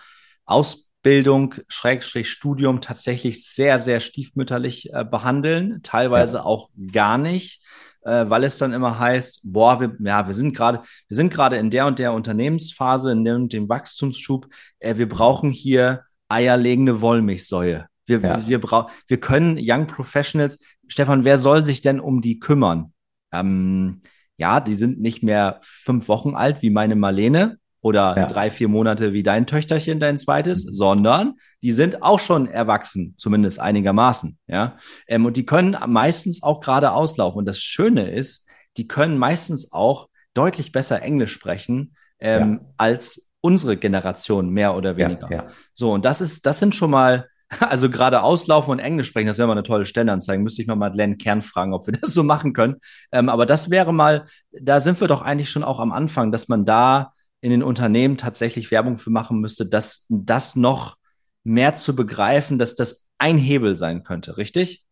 Ausbildung, 0.46 1.56
Schrägstrich 1.68 2.30
Studium 2.30 2.82
tatsächlich 2.82 3.44
sehr, 3.48 3.80
sehr 3.80 4.00
stiefmütterlich 4.00 4.94
äh, 4.94 5.04
behandeln, 5.04 5.80
teilweise 5.82 6.38
ja. 6.38 6.44
auch 6.44 6.70
gar 6.92 7.18
nicht 7.18 7.63
äh, 8.04 8.28
weil 8.28 8.44
es 8.44 8.58
dann 8.58 8.74
immer 8.74 8.98
heißt, 8.98 9.42
boah, 9.44 9.80
wir, 9.80 9.96
ja, 10.00 10.25
wir 10.25 10.34
sind 10.34 10.56
gerade, 10.56 10.82
wir 11.08 11.16
sind 11.16 11.32
gerade 11.32 11.58
in 11.58 11.70
der 11.70 11.86
und 11.86 12.00
der 12.00 12.13
Unternehmensphase, 12.13 13.12
in 13.12 13.24
dem, 13.24 13.48
dem 13.48 13.70
Wachstumsschub, 13.70 14.48
äh, 14.80 14.98
wir 14.98 15.08
brauchen 15.08 15.51
hier 15.51 16.04
eierlegende 16.28 17.01
Wollmilchsäue 17.01 17.88
Wir, 18.12 18.20
ja. 18.20 18.48
wir, 18.48 18.62
wir, 18.62 18.88
wir 19.08 19.20
können 19.20 19.58
Young 19.60 19.88
Professionals, 19.88 20.60
Stefan, 20.88 21.24
wer 21.24 21.38
soll 21.38 21.63
sich 21.63 21.82
denn 21.82 22.00
um 22.00 22.22
die 22.22 22.39
kümmern? 22.39 22.94
Ähm, 23.32 24.01
ja, 24.38 24.60
die 24.60 24.75
sind 24.75 25.00
nicht 25.00 25.24
mehr 25.24 25.60
fünf 25.62 26.08
Wochen 26.08 26.36
alt 26.36 26.62
wie 26.62 26.70
meine 26.70 26.96
Marlene 26.96 27.58
oder 27.80 28.15
ja. 28.15 28.25
drei, 28.27 28.50
vier 28.50 28.68
Monate 28.68 29.13
wie 29.13 29.24
dein 29.24 29.48
Töchterchen, 29.48 30.00
dein 30.00 30.18
zweites, 30.18 30.65
mhm. 30.65 30.72
sondern 30.72 31.34
die 31.62 31.72
sind 31.72 32.03
auch 32.03 32.20
schon 32.20 32.48
erwachsen, 32.48 33.15
zumindest 33.18 33.60
einigermaßen. 33.60 34.38
Ja, 34.48 34.77
ähm, 35.08 35.25
und 35.25 35.38
die 35.38 35.46
können 35.46 35.77
meistens 35.88 36.44
auch 36.44 36.60
gerade 36.60 36.91
auslaufen. 36.91 37.39
Und 37.39 37.46
das 37.46 37.60
Schöne 37.60 38.12
ist, 38.12 38.48
die 38.77 38.88
können 38.88 39.18
meistens 39.18 39.72
auch 39.74 40.10
deutlich 40.34 40.72
besser 40.72 41.01
Englisch 41.01 41.34
sprechen 41.34 41.96
ähm, 42.20 42.60
ja. 42.62 42.70
als 42.77 43.30
unsere 43.41 43.75
Generation, 43.75 44.50
mehr 44.50 44.75
oder 44.75 44.98
weniger. 44.98 45.32
Ja, 45.32 45.48
so, 45.74 45.91
und 45.94 46.06
das 46.06 46.22
ist, 46.22 46.46
das 46.46 46.60
sind 46.60 46.75
schon 46.75 46.91
mal 46.91 47.27
also 47.60 47.89
gerade 47.89 48.24
auslaufen 48.24 48.72
und 48.72 48.79
Englisch 48.79 49.08
sprechen, 49.08 49.27
das 49.27 49.38
wäre 49.38 49.48
mal 49.48 49.53
eine 49.53 49.63
tolle 49.63 49.86
Stellenanzeige. 49.86 50.41
Müsste 50.41 50.62
ich 50.62 50.67
mal 50.67 50.75
Madeleine 50.75 51.17
Kern 51.17 51.41
fragen, 51.41 51.74
ob 51.74 51.88
wir 51.88 51.93
das 52.01 52.13
so 52.13 52.24
machen 52.24 52.53
können. 52.53 52.75
Ähm, 53.12 53.29
aber 53.29 53.46
das 53.46 53.70
wäre 53.70 53.93
mal, 53.93 54.25
da 54.51 54.79
sind 54.79 55.00
wir 55.01 55.08
doch 55.08 55.22
eigentlich 55.22 55.50
schon 55.50 55.63
auch 55.63 55.79
am 55.79 55.91
Anfang, 55.91 56.31
dass 56.31 56.48
man 56.48 56.65
da 56.65 57.13
in 57.41 57.51
den 57.51 57.63
Unternehmen 57.63 58.17
tatsächlich 58.17 58.72
Werbung 58.72 58.98
für 58.98 59.10
machen 59.10 59.39
müsste, 59.39 59.65
dass 59.65 60.05
das 60.10 60.55
noch 60.55 60.98
mehr 61.43 61.75
zu 61.75 61.96
begreifen, 61.96 62.60
dass 62.60 62.75
das 62.75 63.05
ein 63.17 63.38
Hebel 63.38 63.75
sein 63.75 64.03
könnte, 64.03 64.38
richtig? 64.38 64.86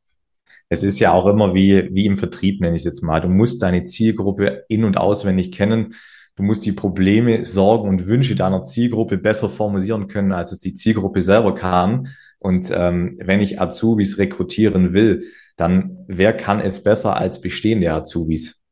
Es 0.68 0.84
ist 0.84 1.00
ja 1.00 1.14
auch 1.14 1.28
immer 1.28 1.54
wie, 1.54 1.90
wie 1.94 2.06
im 2.06 2.18
Vertrieb, 2.18 2.62
nenne 2.62 2.76
ich 2.76 2.82
es 2.82 2.86
jetzt 2.86 3.04
mal. 3.04 3.22
Du 3.22 3.28
musst 3.28 3.62
deine 3.62 3.84
Zielgruppe 3.84 4.64
in- 4.68 4.84
und 4.84 4.98
auswendig 4.98 5.52
kennen. 5.52 5.96
Du 6.36 6.44
musst 6.44 6.66
die 6.66 6.72
Probleme, 6.72 7.44
Sorgen 7.46 7.90
und 7.90 8.08
Wünsche 8.08 8.36
deiner 8.36 8.64
Zielgruppe 8.64 9.18
besser 9.18 9.50
formulieren 9.50 10.08
können, 10.08 10.32
als 10.32 10.52
es 10.52 10.60
die 10.60 10.74
Zielgruppe 10.74 11.22
selber 11.22 11.54
kann. 11.54 12.08
Und 12.40 12.72
ähm, 12.74 13.18
wenn 13.22 13.42
ich 13.42 13.62
Azubis 13.62 14.18
rekrutieren 14.18 14.94
will, 14.94 15.26
dann 15.58 15.98
wer 16.08 16.34
kann 16.34 16.60
es 16.60 16.82
besser 16.82 17.18
als 17.18 17.42
bestehende 17.42 17.92
Azubis? 17.92 18.64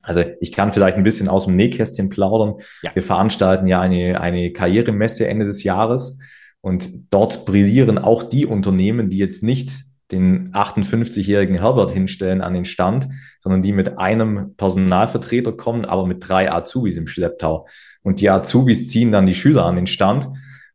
Also 0.00 0.22
ich 0.40 0.52
kann 0.52 0.72
vielleicht 0.72 0.96
ein 0.96 1.02
bisschen 1.02 1.28
aus 1.28 1.46
dem 1.46 1.56
Nähkästchen 1.56 2.08
plaudern. 2.08 2.56
Ja. 2.82 2.94
Wir 2.94 3.02
veranstalten 3.02 3.66
ja 3.66 3.80
eine, 3.80 4.20
eine 4.20 4.52
Karrieremesse 4.52 5.26
Ende 5.26 5.46
des 5.46 5.64
Jahres 5.64 6.18
und 6.60 6.88
dort 7.10 7.46
brillieren 7.46 7.98
auch 7.98 8.22
die 8.22 8.46
Unternehmen, 8.46 9.10
die 9.10 9.18
jetzt 9.18 9.42
nicht 9.42 9.70
den 10.12 10.52
58-jährigen 10.52 11.58
Herbert 11.58 11.92
hinstellen 11.92 12.42
an 12.42 12.54
den 12.54 12.66
Stand, 12.66 13.08
sondern 13.38 13.62
die 13.62 13.72
mit 13.72 13.98
einem 13.98 14.54
Personalvertreter 14.56 15.52
kommen, 15.52 15.84
aber 15.86 16.06
mit 16.06 16.28
drei 16.28 16.52
Azubis 16.52 16.96
im 16.96 17.06
Schlepptau. 17.06 17.66
Und 18.02 18.20
die 18.20 18.28
Azubis 18.30 18.88
ziehen 18.88 19.12
dann 19.12 19.26
die 19.26 19.34
Schüler 19.34 19.64
an 19.64 19.76
den 19.76 19.86
Stand 19.86 20.28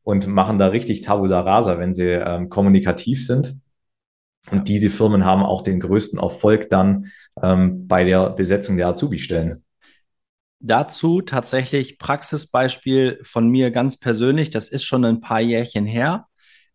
und 0.10 0.25
machen 0.25 0.58
da 0.58 0.70
richtig 0.70 1.01
Tabula 1.01 1.42
Rasa, 1.42 1.78
wenn 1.78 1.94
sie 1.94 2.10
ähm, 2.10 2.50
kommunikativ 2.50 3.28
sind. 3.28 3.60
Und 4.50 4.68
diese 4.68 4.89
Firmen 4.89 5.24
haben 5.24 5.44
auch 5.44 5.62
den 5.62 5.80
größten 5.80 6.20
Erfolg 6.20 6.72
dann 6.72 7.12
ähm, 7.44 7.88
bei 7.88 8.04
der 8.04 8.32
Besetzung 8.32 8.75
der 8.75 8.88
Azubi-Stellen. 8.88 9.63
Dazu 10.60 11.22
tatsächlich 11.22 12.00
Praxisbeispiel 12.00 13.20
von 13.22 13.50
mir 13.50 13.70
ganz 13.70 13.98
persönlich. 13.98 14.50
Das 14.50 14.70
ist 14.70 14.84
schon 14.84 15.06
ein 15.06 15.22
paar 15.22 15.42
Jährchen 15.42 15.86
her. 15.86 16.25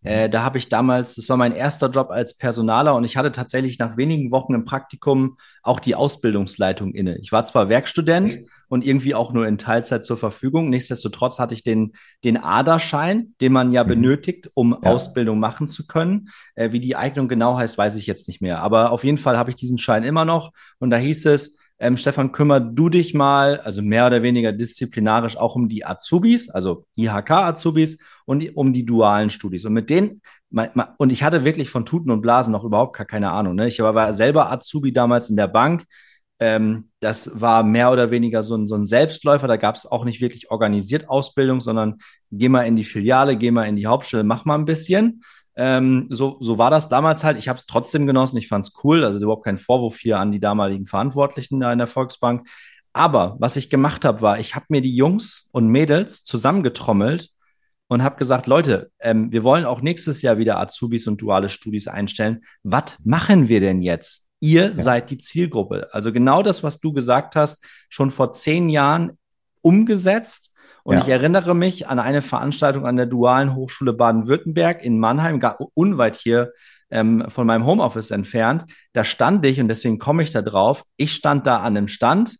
Äh, 0.04 0.28
da 0.28 0.42
habe 0.42 0.58
ich 0.58 0.68
damals, 0.68 1.14
das 1.14 1.28
war 1.30 1.38
mein 1.38 1.52
erster 1.52 1.88
Job 1.88 2.10
als 2.10 2.36
Personaler 2.36 2.94
und 2.94 3.04
ich 3.04 3.16
hatte 3.16 3.32
tatsächlich 3.32 3.78
nach 3.78 3.96
wenigen 3.96 4.30
Wochen 4.30 4.52
im 4.52 4.66
Praktikum 4.66 5.38
auch 5.62 5.80
die 5.80 5.94
Ausbildungsleitung 5.94 6.92
inne. 6.92 7.18
Ich 7.18 7.32
war 7.32 7.44
zwar 7.46 7.70
Werkstudent 7.70 8.40
und 8.68 8.86
irgendwie 8.86 9.14
auch 9.14 9.32
nur 9.32 9.46
in 9.48 9.56
Teilzeit 9.56 10.04
zur 10.04 10.18
Verfügung. 10.18 10.68
Nichtsdestotrotz 10.68 11.38
hatte 11.38 11.54
ich 11.54 11.62
den, 11.62 11.92
den 12.22 12.36
Aderschein, 12.36 13.34
den 13.40 13.52
man 13.52 13.72
ja 13.72 13.82
mhm. 13.82 13.88
benötigt, 13.88 14.50
um 14.52 14.72
ja. 14.72 14.90
Ausbildung 14.90 15.40
machen 15.40 15.66
zu 15.66 15.86
können. 15.86 16.28
Äh, 16.54 16.72
wie 16.72 16.80
die 16.80 16.96
Eignung 16.96 17.26
genau 17.26 17.56
heißt, 17.56 17.78
weiß 17.78 17.96
ich 17.96 18.06
jetzt 18.06 18.28
nicht 18.28 18.42
mehr. 18.42 18.60
Aber 18.60 18.92
auf 18.92 19.04
jeden 19.04 19.18
Fall 19.18 19.38
habe 19.38 19.50
ich 19.50 19.56
diesen 19.56 19.78
Schein 19.78 20.04
immer 20.04 20.26
noch 20.26 20.52
und 20.78 20.90
da 20.90 20.98
hieß 20.98 21.24
es, 21.26 21.56
ähm, 21.78 21.96
Stefan, 21.96 22.32
kümmer 22.32 22.60
du 22.60 22.88
dich 22.88 23.14
mal, 23.14 23.60
also 23.60 23.82
mehr 23.82 24.06
oder 24.06 24.22
weniger 24.22 24.52
disziplinarisch 24.52 25.36
auch 25.36 25.56
um 25.56 25.68
die 25.68 25.84
Azubis, 25.84 26.48
also 26.48 26.86
IHK-Azubis 26.96 27.98
und 28.26 28.56
um 28.56 28.72
die 28.72 28.84
dualen 28.84 29.30
Studis. 29.30 29.64
Und 29.64 29.72
mit 29.72 29.90
denen, 29.90 30.22
und 30.98 31.12
ich 31.12 31.22
hatte 31.24 31.44
wirklich 31.44 31.70
von 31.70 31.84
Tuten 31.84 32.10
und 32.10 32.22
Blasen 32.22 32.52
noch 32.52 32.64
überhaupt 32.64 32.96
gar 32.96 33.06
keine 33.06 33.30
Ahnung. 33.30 33.56
Ne? 33.56 33.66
Ich 33.68 33.80
war 33.80 34.14
selber 34.14 34.52
Azubi 34.52 34.92
damals 34.92 35.30
in 35.30 35.36
der 35.36 35.48
Bank. 35.48 35.84
Ähm, 36.38 36.90
das 37.00 37.40
war 37.40 37.62
mehr 37.62 37.90
oder 37.90 38.10
weniger 38.10 38.42
so 38.42 38.56
ein, 38.56 38.66
so 38.66 38.76
ein 38.76 38.86
Selbstläufer. 38.86 39.48
Da 39.48 39.56
gab 39.56 39.74
es 39.74 39.86
auch 39.86 40.04
nicht 40.04 40.20
wirklich 40.20 40.50
organisiert 40.50 41.08
Ausbildung, 41.08 41.60
sondern 41.60 41.96
geh 42.30 42.48
mal 42.48 42.62
in 42.62 42.76
die 42.76 42.84
Filiale, 42.84 43.36
geh 43.36 43.50
mal 43.50 43.64
in 43.64 43.76
die 43.76 43.86
Hauptstelle, 43.86 44.24
mach 44.24 44.44
mal 44.44 44.56
ein 44.56 44.64
bisschen. 44.64 45.22
Ähm, 45.56 46.06
so, 46.10 46.36
so 46.40 46.58
war 46.58 46.70
das 46.70 46.88
damals 46.88 47.24
halt. 47.24 47.38
Ich 47.38 47.48
habe 47.48 47.58
es 47.58 47.66
trotzdem 47.66 48.06
genossen. 48.06 48.36
Ich 48.38 48.48
fand 48.48 48.64
es 48.64 48.72
cool. 48.82 49.04
Also 49.04 49.24
überhaupt 49.24 49.44
kein 49.44 49.58
Vorwurf 49.58 49.98
hier 49.98 50.18
an 50.18 50.32
die 50.32 50.40
damaligen 50.40 50.86
Verantwortlichen 50.86 51.60
da 51.60 51.72
in 51.72 51.78
der 51.78 51.86
Volksbank. 51.86 52.48
Aber 52.92 53.36
was 53.40 53.56
ich 53.56 53.70
gemacht 53.70 54.04
habe, 54.04 54.20
war, 54.20 54.38
ich 54.38 54.54
habe 54.54 54.66
mir 54.68 54.80
die 54.80 54.94
Jungs 54.94 55.48
und 55.52 55.68
Mädels 55.68 56.22
zusammengetrommelt 56.24 57.30
und 57.88 58.02
habe 58.02 58.16
gesagt, 58.16 58.46
Leute, 58.46 58.90
ähm, 59.00 59.32
wir 59.32 59.42
wollen 59.42 59.64
auch 59.64 59.80
nächstes 59.80 60.22
Jahr 60.22 60.38
wieder 60.38 60.58
Azubis 60.58 61.06
und 61.06 61.20
duale 61.20 61.48
Studis 61.48 61.88
einstellen. 61.88 62.42
Was 62.62 62.96
machen 63.04 63.48
wir 63.48 63.60
denn 63.60 63.82
jetzt? 63.82 64.24
Ihr 64.40 64.74
ja. 64.76 64.82
seid 64.82 65.10
die 65.10 65.18
Zielgruppe. 65.18 65.88
Also 65.92 66.12
genau 66.12 66.42
das, 66.42 66.62
was 66.62 66.80
du 66.80 66.92
gesagt 66.92 67.36
hast, 67.36 67.64
schon 67.88 68.10
vor 68.10 68.32
zehn 68.32 68.68
Jahren 68.68 69.18
umgesetzt 69.60 70.52
und 70.84 70.96
ja. 70.96 71.02
ich 71.02 71.08
erinnere 71.08 71.54
mich 71.54 71.88
an 71.88 71.98
eine 71.98 72.20
Veranstaltung 72.20 72.86
an 72.86 72.96
der 72.96 73.06
Dualen 73.06 73.54
Hochschule 73.54 73.94
Baden-Württemberg 73.94 74.84
in 74.84 74.98
Mannheim, 74.98 75.40
gar 75.40 75.56
unweit 75.72 76.14
hier 76.14 76.52
ähm, 76.90 77.24
von 77.28 77.46
meinem 77.46 77.64
Homeoffice 77.64 78.10
entfernt. 78.10 78.66
Da 78.92 79.02
stand 79.02 79.44
ich, 79.46 79.58
und 79.60 79.68
deswegen 79.68 79.98
komme 79.98 80.22
ich 80.22 80.30
da 80.30 80.42
drauf, 80.42 80.84
ich 80.98 81.12
stand 81.14 81.46
da 81.46 81.58
an 81.58 81.76
einem 81.76 81.88
Stand. 81.88 82.36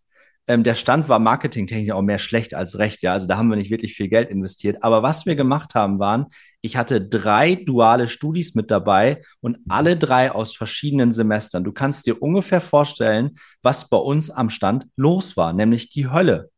Ähm, 0.46 0.62
der 0.62 0.74
Stand 0.74 1.08
war 1.08 1.20
marketingtechnisch 1.20 1.92
auch 1.92 2.02
mehr 2.02 2.18
schlecht 2.18 2.52
als 2.52 2.78
recht, 2.78 3.00
ja. 3.02 3.14
Also 3.14 3.26
da 3.26 3.38
haben 3.38 3.48
wir 3.48 3.56
nicht 3.56 3.70
wirklich 3.70 3.94
viel 3.94 4.08
Geld 4.08 4.28
investiert. 4.28 4.82
Aber 4.82 5.02
was 5.02 5.24
wir 5.24 5.36
gemacht 5.36 5.74
haben, 5.74 5.98
waren, 5.98 6.26
ich 6.60 6.76
hatte 6.76 7.00
drei 7.00 7.54
duale 7.54 8.08
Studis 8.08 8.54
mit 8.54 8.70
dabei 8.70 9.22
und 9.40 9.56
alle 9.70 9.96
drei 9.96 10.30
aus 10.30 10.54
verschiedenen 10.54 11.12
Semestern. 11.12 11.64
Du 11.64 11.72
kannst 11.72 12.06
dir 12.06 12.20
ungefähr 12.20 12.60
vorstellen, 12.60 13.38
was 13.62 13.88
bei 13.88 13.96
uns 13.96 14.28
am 14.28 14.50
Stand 14.50 14.86
los 14.96 15.38
war, 15.38 15.54
nämlich 15.54 15.88
die 15.88 16.10
Hölle. 16.10 16.50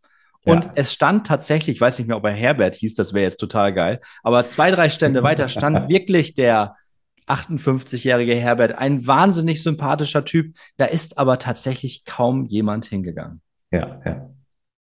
Und 0.46 0.64
ja. 0.64 0.70
es 0.76 0.92
stand 0.92 1.26
tatsächlich, 1.26 1.76
ich 1.76 1.80
weiß 1.80 1.98
nicht 1.98 2.08
mehr, 2.08 2.16
ob 2.16 2.24
er 2.24 2.32
Herbert 2.32 2.76
hieß, 2.76 2.94
das 2.94 3.12
wäre 3.12 3.24
jetzt 3.24 3.38
total 3.38 3.74
geil, 3.74 4.00
aber 4.22 4.46
zwei, 4.46 4.70
drei 4.70 4.88
Stände 4.90 5.22
weiter 5.22 5.48
stand 5.48 5.88
wirklich 5.88 6.34
der 6.34 6.76
58-jährige 7.26 8.34
Herbert, 8.34 8.78
ein 8.78 9.06
wahnsinnig 9.06 9.62
sympathischer 9.62 10.24
Typ. 10.24 10.56
Da 10.76 10.84
ist 10.84 11.18
aber 11.18 11.38
tatsächlich 11.38 12.04
kaum 12.04 12.46
jemand 12.46 12.84
hingegangen. 12.84 13.42
Ja, 13.72 14.00
ja. 14.04 14.30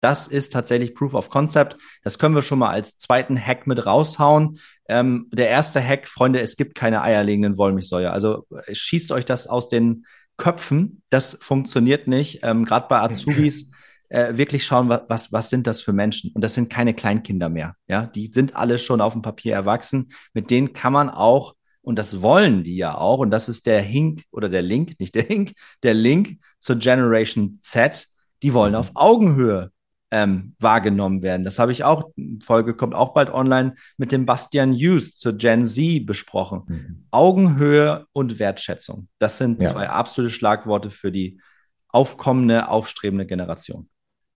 Das 0.01 0.27
ist 0.27 0.51
tatsächlich 0.51 0.95
Proof 0.95 1.13
of 1.13 1.29
Concept. 1.29 1.77
Das 2.03 2.19
können 2.19 2.35
wir 2.35 2.41
schon 2.41 2.59
mal 2.59 2.71
als 2.71 2.97
zweiten 2.97 3.39
Hack 3.39 3.67
mit 3.67 3.85
raushauen. 3.85 4.59
Ähm, 4.89 5.29
der 5.31 5.47
erste 5.47 5.81
Hack, 5.81 6.09
Freunde, 6.09 6.41
es 6.41 6.57
gibt 6.57 6.75
keine 6.75 7.01
eierlegenden 7.01 7.57
Wollmilchsäue. 7.57 8.11
Also 8.11 8.45
schießt 8.69 9.13
euch 9.13 9.23
das 9.23 9.47
aus 9.47 9.69
den 9.69 10.05
Köpfen. 10.35 11.03
Das 11.09 11.37
funktioniert 11.39 12.09
nicht. 12.09 12.41
Ähm, 12.43 12.65
Gerade 12.65 12.87
bei 12.89 12.99
Azubis 12.99 13.71
äh, 14.09 14.37
wirklich 14.37 14.65
schauen, 14.65 14.89
was, 14.89 15.31
was 15.31 15.49
sind 15.49 15.65
das 15.65 15.81
für 15.81 15.91
Menschen? 15.91 16.31
Und 16.33 16.41
das 16.41 16.53
sind 16.53 16.69
keine 16.69 16.93
Kleinkinder 16.93 17.49
mehr. 17.49 17.75
Ja, 17.87 18.05
die 18.05 18.27
sind 18.27 18.55
alle 18.55 18.77
schon 18.77 19.01
auf 19.01 19.13
dem 19.13 19.21
Papier 19.21 19.53
erwachsen. 19.53 20.11
Mit 20.33 20.51
denen 20.51 20.73
kann 20.73 20.93
man 20.93 21.09
auch, 21.09 21.55
und 21.81 21.97
das 21.97 22.21
wollen 22.21 22.63
die 22.63 22.75
ja 22.75 22.95
auch, 22.95 23.19
und 23.19 23.31
das 23.31 23.49
ist 23.49 23.65
der 23.65 23.81
Hink 23.81 24.23
oder 24.31 24.49
der 24.49 24.61
Link, 24.61 24.93
nicht 24.99 25.15
der 25.15 25.23
Hink, 25.23 25.53
der 25.81 25.93
Link 25.95 26.37
zur 26.59 26.77
Generation 26.77 27.57
Z. 27.61 28.07
Die 28.43 28.53
wollen 28.53 28.75
auf 28.75 28.91
Augenhöhe 28.93 29.71
ähm, 30.11 30.53
wahrgenommen 30.59 31.23
werden. 31.23 31.43
Das 31.43 31.57
habe 31.57 31.71
ich 31.71 31.83
auch, 31.83 32.11
Folge 32.43 32.75
kommt 32.75 32.93
auch 32.93 33.15
bald 33.15 33.31
online, 33.31 33.73
mit 33.97 34.11
dem 34.11 34.27
Bastian 34.27 34.73
Hughes 34.73 35.17
zur 35.17 35.33
Gen 35.33 35.65
Z 35.65 36.05
besprochen. 36.05 36.61
Mhm. 36.67 37.05
Augenhöhe 37.09 38.05
und 38.13 38.37
Wertschätzung. 38.37 39.07
Das 39.17 39.39
sind 39.39 39.63
ja. 39.63 39.69
zwei 39.69 39.89
absolute 39.89 40.31
Schlagworte 40.31 40.91
für 40.91 41.11
die 41.11 41.41
aufkommende, 41.87 42.69
aufstrebende 42.69 43.25
Generation 43.25 43.89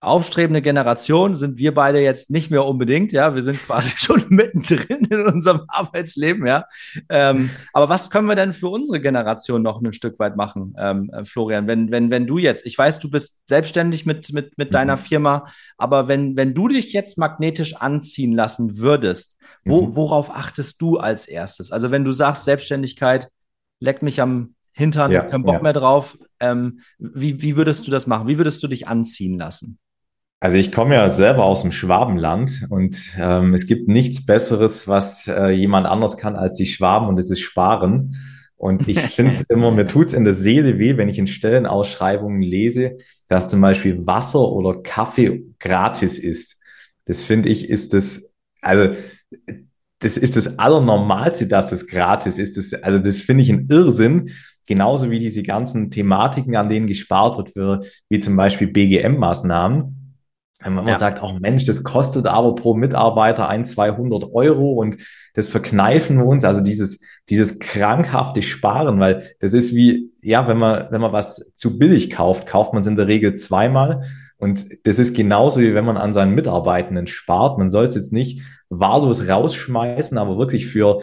aufstrebende 0.07 0.61
Generation 0.61 1.35
sind 1.35 1.57
wir 1.57 1.73
beide 1.73 1.99
jetzt 1.99 2.29
nicht 2.31 2.49
mehr 2.49 2.65
unbedingt, 2.65 3.11
ja. 3.11 3.35
Wir 3.35 3.41
sind 3.43 3.59
quasi 3.59 3.91
schon 3.95 4.25
mittendrin 4.29 5.05
in 5.05 5.27
unserem 5.27 5.61
Arbeitsleben, 5.67 6.47
ja. 6.47 6.65
Ähm, 7.09 7.49
aber 7.73 7.89
was 7.89 8.09
können 8.09 8.27
wir 8.27 8.35
denn 8.35 8.53
für 8.53 8.69
unsere 8.69 8.99
Generation 8.99 9.61
noch 9.61 9.81
ein 9.81 9.93
Stück 9.93 10.19
weit 10.19 10.35
machen, 10.35 10.75
ähm, 10.79 11.09
äh, 11.13 11.25
Florian? 11.25 11.67
Wenn, 11.67 11.91
wenn, 11.91 12.09
wenn 12.09 12.27
du 12.27 12.37
jetzt, 12.37 12.65
ich 12.65 12.77
weiß, 12.77 12.99
du 12.99 13.09
bist 13.09 13.39
selbstständig 13.47 14.05
mit, 14.05 14.33
mit, 14.33 14.57
mit 14.57 14.69
mhm. 14.69 14.73
deiner 14.73 14.97
Firma, 14.97 15.45
aber 15.77 16.07
wenn, 16.07 16.35
wenn 16.35 16.53
du 16.53 16.67
dich 16.67 16.93
jetzt 16.93 17.17
magnetisch 17.17 17.75
anziehen 17.75 18.33
lassen 18.33 18.79
würdest, 18.79 19.37
wo, 19.65 19.81
mhm. 19.81 19.95
worauf 19.95 20.29
achtest 20.29 20.81
du 20.81 20.97
als 20.97 21.27
erstes? 21.27 21.71
Also 21.71 21.91
wenn 21.91 22.05
du 22.05 22.11
sagst, 22.11 22.45
Selbstständigkeit, 22.45 23.29
leck 23.79 24.01
mich 24.01 24.21
am 24.21 24.55
Hintern, 24.77 25.11
ja, 25.11 25.23
kein 25.23 25.41
Bock 25.41 25.55
ja. 25.55 25.61
mehr 25.61 25.73
drauf. 25.73 26.17
Ähm, 26.39 26.81
wie, 26.99 27.41
wie 27.41 27.57
würdest 27.57 27.87
du 27.87 27.91
das 27.91 28.05
machen? 28.05 28.27
Wie 28.27 28.37
würdest 28.37 28.61
du 28.61 28.67
dich 28.67 28.87
anziehen 28.87 29.37
lassen? 29.37 29.79
Also 30.39 30.57
ich 30.57 30.71
komme 30.71 30.95
ja 30.95 31.09
selber 31.09 31.45
aus 31.45 31.63
dem 31.63 31.71
Schwabenland 31.71 32.67
und 32.69 32.95
ähm, 33.19 33.55
es 33.55 33.65
gibt 33.65 33.87
nichts 33.87 34.23
Besseres, 34.23 34.87
was 34.87 35.27
äh, 35.27 35.49
jemand 35.49 35.87
anders 35.87 36.17
kann 36.17 36.35
als 36.35 36.53
die 36.53 36.67
Schwaben 36.67 37.07
und 37.07 37.19
es 37.19 37.31
ist 37.31 37.39
Sparen. 37.39 38.15
Und 38.55 38.87
ich 38.87 38.99
finde 39.15 39.31
es 39.31 39.41
immer, 39.49 39.71
mir 39.71 39.87
tut's 39.87 40.13
in 40.13 40.25
der 40.25 40.35
Seele 40.35 40.77
weh, 40.77 40.95
wenn 40.97 41.09
ich 41.09 41.17
in 41.17 41.25
Stellenausschreibungen 41.25 42.43
lese, 42.43 42.97
dass 43.27 43.47
zum 43.47 43.61
Beispiel 43.61 44.05
Wasser 44.05 44.51
oder 44.51 44.81
Kaffee 44.83 45.43
gratis 45.59 46.19
ist. 46.19 46.57
Das 47.05 47.23
finde 47.23 47.49
ich, 47.49 47.67
ist 47.67 47.93
das, 47.93 48.31
also 48.61 48.95
das 49.99 50.17
ist 50.17 50.35
das 50.35 50.59
Allernormalste, 50.59 51.47
dass 51.47 51.71
das 51.71 51.87
gratis 51.87 52.37
ist. 52.37 52.57
Das, 52.57 52.73
also 52.83 52.99
das 52.99 53.17
finde 53.21 53.43
ich 53.43 53.49
ein 53.49 53.65
Irrsinn. 53.71 54.29
Genauso 54.67 55.09
wie 55.09 55.19
diese 55.19 55.41
ganzen 55.41 55.89
Thematiken, 55.89 56.55
an 56.55 56.69
denen 56.69 56.85
gespart 56.85 57.55
wird, 57.55 57.87
wie 58.09 58.19
zum 58.19 58.35
Beispiel 58.35 58.67
BGM-Maßnahmen 58.67 59.96
wenn 60.59 60.73
man 60.73 60.83
immer 60.83 60.93
ja. 60.93 60.99
sagt, 60.99 61.21
auch 61.21 61.39
Mensch, 61.39 61.65
das 61.65 61.83
kostet 61.83 62.25
aber 62.25 62.55
pro 62.55 62.73
Mitarbeiter 62.73 63.47
ein, 63.47 63.63
200 63.63 64.31
Euro 64.33 64.71
und 64.71 64.97
das 65.33 65.49
verkneifen 65.49 66.17
wir 66.17 66.25
uns, 66.25 66.43
also 66.43 66.61
dieses, 66.61 66.99
dieses 67.29 67.59
krankhafte 67.59 68.41
Sparen, 68.41 68.99
weil 68.99 69.35
das 69.39 69.53
ist 69.53 69.75
wie, 69.75 70.11
ja, 70.21 70.47
wenn 70.47 70.57
man, 70.57 70.87
wenn 70.89 71.01
man 71.01 71.13
was 71.13 71.53
zu 71.55 71.77
billig 71.77 72.09
kauft, 72.09 72.47
kauft 72.47 72.73
man 72.73 72.81
es 72.81 72.87
in 72.87 72.95
der 72.95 73.07
Regel 73.07 73.35
zweimal. 73.35 74.03
Und 74.37 74.65
das 74.85 74.99
ist 74.99 75.15
genauso 75.15 75.61
wie 75.61 75.75
wenn 75.75 75.85
man 75.85 75.97
an 75.97 76.13
seinen 76.13 76.33
Mitarbeitenden 76.33 77.07
spart. 77.07 77.57
Man 77.57 77.69
soll 77.69 77.85
es 77.85 77.95
jetzt 77.95 78.13
nicht 78.13 78.41
wahllos 78.69 79.27
rausschmeißen, 79.27 80.17
aber 80.17 80.37
wirklich 80.37 80.67
für 80.67 81.01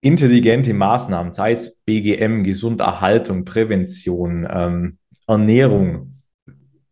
intelligente 0.00 0.74
Maßnahmen, 0.74 1.32
sei 1.32 1.52
es 1.52 1.80
BGM, 1.86 2.44
Gesunderhaltung, 2.44 3.44
Prävention, 3.44 4.46
ähm, 4.50 4.98
Ernährung, 5.26 6.13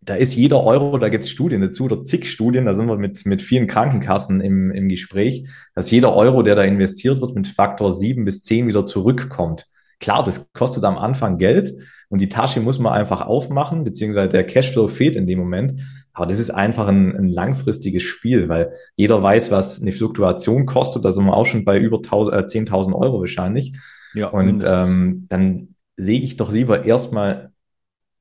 da 0.05 0.17
ist 0.17 0.35
jeder 0.35 0.65
Euro, 0.65 0.99
da 0.99 1.09
gibt 1.09 1.25
es 1.25 1.31
Studien 1.31 1.61
dazu 1.61 1.85
oder 1.85 2.03
zig 2.03 2.31
Studien, 2.31 2.67
da 2.67 2.75
sind 2.75 2.89
wir 2.89 2.97
mit, 2.97 3.25
mit 3.25 3.41
vielen 3.41 3.69
Krankenkassen 3.69 4.41
im, 4.41 4.73
im 4.73 4.89
Gespräch, 4.89 5.49
dass 5.75 5.91
jeder 5.93 6.15
Euro, 6.17 6.43
der 6.43 6.57
da 6.57 6.63
investiert 6.63 7.21
wird, 7.21 7.37
mit 7.37 7.47
Faktor 7.47 7.93
sieben 7.93 8.25
bis 8.25 8.43
zehn 8.43 8.67
wieder 8.67 8.85
zurückkommt. 8.85 9.67
Klar, 10.01 10.25
das 10.25 10.53
kostet 10.53 10.83
am 10.83 10.99
Anfang 10.99 11.39
Geld 11.39 11.73
und 12.09 12.21
die 12.21 12.29
Tasche 12.29 12.61
muss 12.61 12.81
man 12.81 12.93
einfach 12.93 13.25
aufmachen, 13.25 13.85
beziehungsweise 13.85 14.31
der 14.31 14.45
Cashflow 14.45 14.89
fehlt 14.89 15.15
in 15.15 15.29
dem 15.29 15.39
Moment. 15.39 15.81
Aber 16.13 16.27
das 16.27 16.41
ist 16.41 16.51
einfach 16.51 16.89
ein, 16.89 17.15
ein 17.17 17.29
langfristiges 17.29 18.03
Spiel, 18.03 18.49
weil 18.49 18.73
jeder 18.97 19.23
weiß, 19.23 19.53
was 19.53 19.81
eine 19.81 19.93
Fluktuation 19.93 20.67
kostet. 20.67 21.05
Da 21.05 21.13
sind 21.13 21.25
wir 21.25 21.37
auch 21.37 21.47
schon 21.47 21.65
bei 21.65 21.79
über 21.79 21.99
10.000 21.99 22.91
äh, 22.91 22.95
Euro 22.95 23.21
wahrscheinlich. 23.21 23.79
Ja, 24.15 24.27
und 24.27 24.65
ähm, 24.67 25.27
dann 25.29 25.77
lege 25.97 26.25
ich 26.25 26.37
doch 26.37 26.53
lieber 26.53 26.85
erstmal 26.85 27.53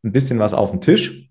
ein 0.04 0.12
bisschen 0.12 0.38
was 0.38 0.54
auf 0.54 0.72
den 0.72 0.82
Tisch 0.82 1.31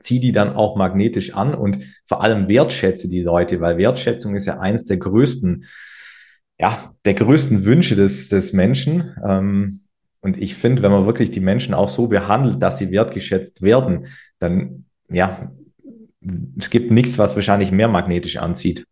zieh 0.00 0.20
die 0.20 0.32
dann 0.32 0.54
auch 0.54 0.76
magnetisch 0.76 1.34
an 1.34 1.54
und 1.54 1.78
vor 2.06 2.22
allem 2.22 2.48
wertschätze 2.48 3.08
die 3.08 3.22
Leute, 3.22 3.60
weil 3.60 3.78
Wertschätzung 3.78 4.34
ist 4.34 4.46
ja 4.46 4.58
eins 4.58 4.84
der 4.84 4.96
größten, 4.98 5.64
ja, 6.58 6.94
der 7.04 7.14
größten 7.14 7.64
Wünsche 7.64 7.96
des, 7.96 8.28
des 8.28 8.52
Menschen. 8.52 9.14
Ähm, 9.26 9.80
und 10.20 10.40
ich 10.40 10.54
finde, 10.54 10.82
wenn 10.82 10.92
man 10.92 11.06
wirklich 11.06 11.30
die 11.30 11.40
Menschen 11.40 11.74
auch 11.74 11.88
so 11.88 12.08
behandelt, 12.08 12.62
dass 12.62 12.78
sie 12.78 12.90
wertgeschätzt 12.90 13.62
werden, 13.62 14.06
dann, 14.38 14.86
ja, 15.08 15.52
es 16.58 16.70
gibt 16.70 16.90
nichts, 16.90 17.18
was 17.18 17.36
wahrscheinlich 17.36 17.70
mehr 17.70 17.88
magnetisch 17.88 18.36
anzieht. 18.36 18.86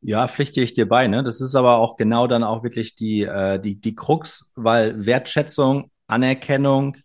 Ja, 0.00 0.28
pflichte 0.28 0.60
ich 0.60 0.72
dir 0.72 0.88
bei. 0.88 1.08
Ne? 1.08 1.22
Das 1.22 1.40
ist 1.40 1.54
aber 1.54 1.78
auch 1.78 1.96
genau 1.96 2.26
dann 2.26 2.44
auch 2.44 2.62
wirklich 2.62 2.94
die, 2.94 3.22
äh, 3.22 3.58
die, 3.58 3.80
die 3.80 3.94
Krux, 3.94 4.52
weil 4.54 5.04
Wertschätzung, 5.04 5.90
Anerkennung, 6.06 6.96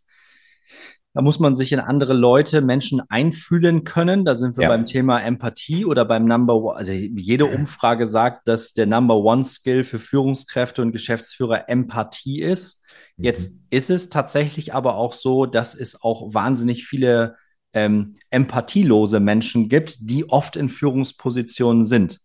da 1.13 1.21
muss 1.21 1.39
man 1.39 1.55
sich 1.55 1.73
in 1.73 1.79
andere 1.79 2.13
Leute, 2.13 2.61
Menschen 2.61 3.01
einfühlen 3.09 3.83
können. 3.83 4.23
Da 4.23 4.35
sind 4.35 4.55
wir 4.55 4.63
ja. 4.63 4.69
beim 4.69 4.85
Thema 4.85 5.19
Empathie 5.19 5.85
oder 5.85 6.05
beim 6.05 6.25
Number 6.25 6.55
One. 6.55 6.75
Also 6.75 6.93
jede 6.93 7.45
Umfrage 7.47 8.05
sagt, 8.05 8.47
dass 8.47 8.73
der 8.73 8.85
Number 8.85 9.17
One 9.17 9.43
Skill 9.43 9.83
für 9.83 9.99
Führungskräfte 9.99 10.81
und 10.81 10.93
Geschäftsführer 10.93 11.67
Empathie 11.67 12.41
ist. 12.41 12.81
Mhm. 13.17 13.25
Jetzt 13.25 13.51
ist 13.69 13.89
es 13.89 14.09
tatsächlich 14.09 14.73
aber 14.73 14.95
auch 14.95 15.11
so, 15.11 15.45
dass 15.45 15.75
es 15.75 16.01
auch 16.01 16.33
wahnsinnig 16.33 16.85
viele 16.85 17.35
ähm, 17.73 18.15
empathielose 18.29 19.19
Menschen 19.19 19.67
gibt, 19.67 19.97
die 20.09 20.29
oft 20.29 20.55
in 20.55 20.69
Führungspositionen 20.69 21.83
sind. 21.83 22.19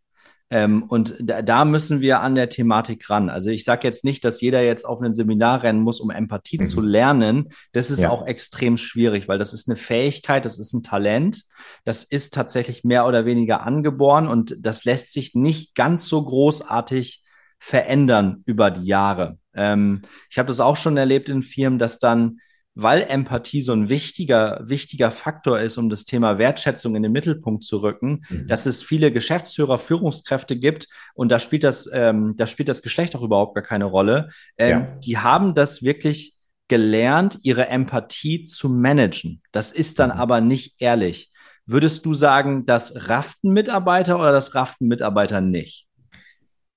Ähm, 0.48 0.84
und 0.84 1.16
da, 1.18 1.42
da, 1.42 1.64
müssen 1.64 2.00
wir 2.00 2.20
an 2.20 2.36
der 2.36 2.48
Thematik 2.48 3.10
ran. 3.10 3.30
Also 3.30 3.50
ich 3.50 3.64
sage 3.64 3.86
jetzt 3.86 4.04
nicht, 4.04 4.24
dass 4.24 4.40
jeder 4.40 4.62
jetzt 4.62 4.84
auf 4.84 5.00
ein 5.00 5.12
Seminar 5.12 5.64
rennen 5.64 5.80
muss, 5.80 6.00
um 6.00 6.10
Empathie 6.10 6.58
mhm. 6.58 6.66
zu 6.66 6.80
lernen. 6.80 7.48
Das 7.72 7.90
ist 7.90 8.02
ja. 8.02 8.10
auch 8.10 8.26
extrem 8.26 8.76
schwierig, 8.76 9.26
weil 9.26 9.38
das 9.38 9.52
ist 9.52 9.68
eine 9.68 9.76
Fähigkeit, 9.76 10.44
das 10.44 10.60
ist 10.60 10.72
ein 10.72 10.84
Talent. 10.84 11.42
Das 11.84 12.04
ist 12.04 12.32
tatsächlich 12.32 12.84
mehr 12.84 13.06
oder 13.06 13.24
weniger 13.24 13.66
angeboren 13.66 14.28
und 14.28 14.56
das 14.60 14.84
lässt 14.84 15.12
sich 15.12 15.34
nicht 15.34 15.74
ganz 15.74 16.08
so 16.08 16.24
großartig 16.24 17.24
verändern 17.58 18.42
über 18.44 18.70
die 18.70 18.86
Jahre. 18.86 19.38
Ähm, 19.54 20.02
ich 20.30 20.38
habe 20.38 20.48
das 20.48 20.60
auch 20.60 20.76
schon 20.76 20.96
erlebt 20.96 21.28
in 21.28 21.42
Firmen, 21.42 21.80
dass 21.80 21.98
dann 21.98 22.38
weil 22.76 23.06
Empathie 23.08 23.62
so 23.62 23.72
ein 23.72 23.88
wichtiger, 23.88 24.60
wichtiger 24.62 25.10
Faktor 25.10 25.58
ist, 25.58 25.78
um 25.78 25.88
das 25.88 26.04
Thema 26.04 26.38
Wertschätzung 26.38 26.94
in 26.94 27.02
den 27.02 27.10
Mittelpunkt 27.10 27.64
zu 27.64 27.78
rücken, 27.78 28.24
mhm. 28.28 28.46
dass 28.46 28.66
es 28.66 28.82
viele 28.82 29.10
Geschäftsführer, 29.10 29.78
Führungskräfte 29.78 30.56
gibt 30.56 30.86
und 31.14 31.30
da 31.30 31.38
spielt 31.38 31.64
das, 31.64 31.90
ähm, 31.92 32.34
da 32.36 32.46
spielt 32.46 32.68
das 32.68 32.82
Geschlecht 32.82 33.16
auch 33.16 33.22
überhaupt 33.22 33.54
gar 33.54 33.64
keine 33.64 33.86
Rolle. 33.86 34.28
Ähm, 34.58 34.70
ja. 34.70 34.98
Die 35.04 35.18
haben 35.18 35.54
das 35.54 35.82
wirklich 35.82 36.34
gelernt, 36.68 37.38
ihre 37.42 37.68
Empathie 37.68 38.44
zu 38.44 38.68
managen. 38.68 39.40
Das 39.52 39.72
ist 39.72 39.98
dann 39.98 40.10
mhm. 40.10 40.18
aber 40.18 40.42
nicht 40.42 40.74
ehrlich. 40.78 41.32
Würdest 41.64 42.04
du 42.04 42.12
sagen, 42.12 42.66
das 42.66 43.08
rafften 43.08 43.52
Mitarbeiter 43.52 44.20
oder 44.20 44.32
das 44.32 44.54
rafften 44.54 44.86
Mitarbeiter 44.86 45.40
nicht? 45.40 45.86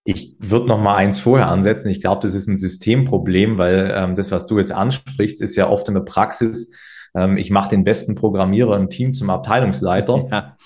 Ich 0.04 0.36
würde 0.40 0.68
noch 0.68 0.80
mal 0.80 0.96
eins 0.96 1.20
vorher 1.20 1.50
ansetzen. 1.50 1.90
Ich 1.90 2.02
glaube, 2.02 2.22
das 2.22 2.34
ist 2.34 2.48
ein 2.48 2.58
Systemproblem, 2.58 3.58
weil 3.58 3.94
ähm, 3.96 4.16
das, 4.16 4.32
was 4.32 4.46
du 4.46 4.58
jetzt 4.58 4.72
ansprichst, 4.72 5.42
ist 5.42 5.56
ja 5.56 5.70
oft 5.70 5.88
in 5.88 5.94
der 5.94 6.02
Praxis, 6.02 6.74
ähm, 7.16 7.38
ich 7.38 7.52
mache 7.52 7.70
den 7.70 7.84
besten 7.84 8.16
Programmierer 8.16 8.78
im 8.78 8.90
Team 8.90 9.14
zum 9.14 9.30
Abteilungsleiter. 9.30 10.28
Ja. 10.32 10.58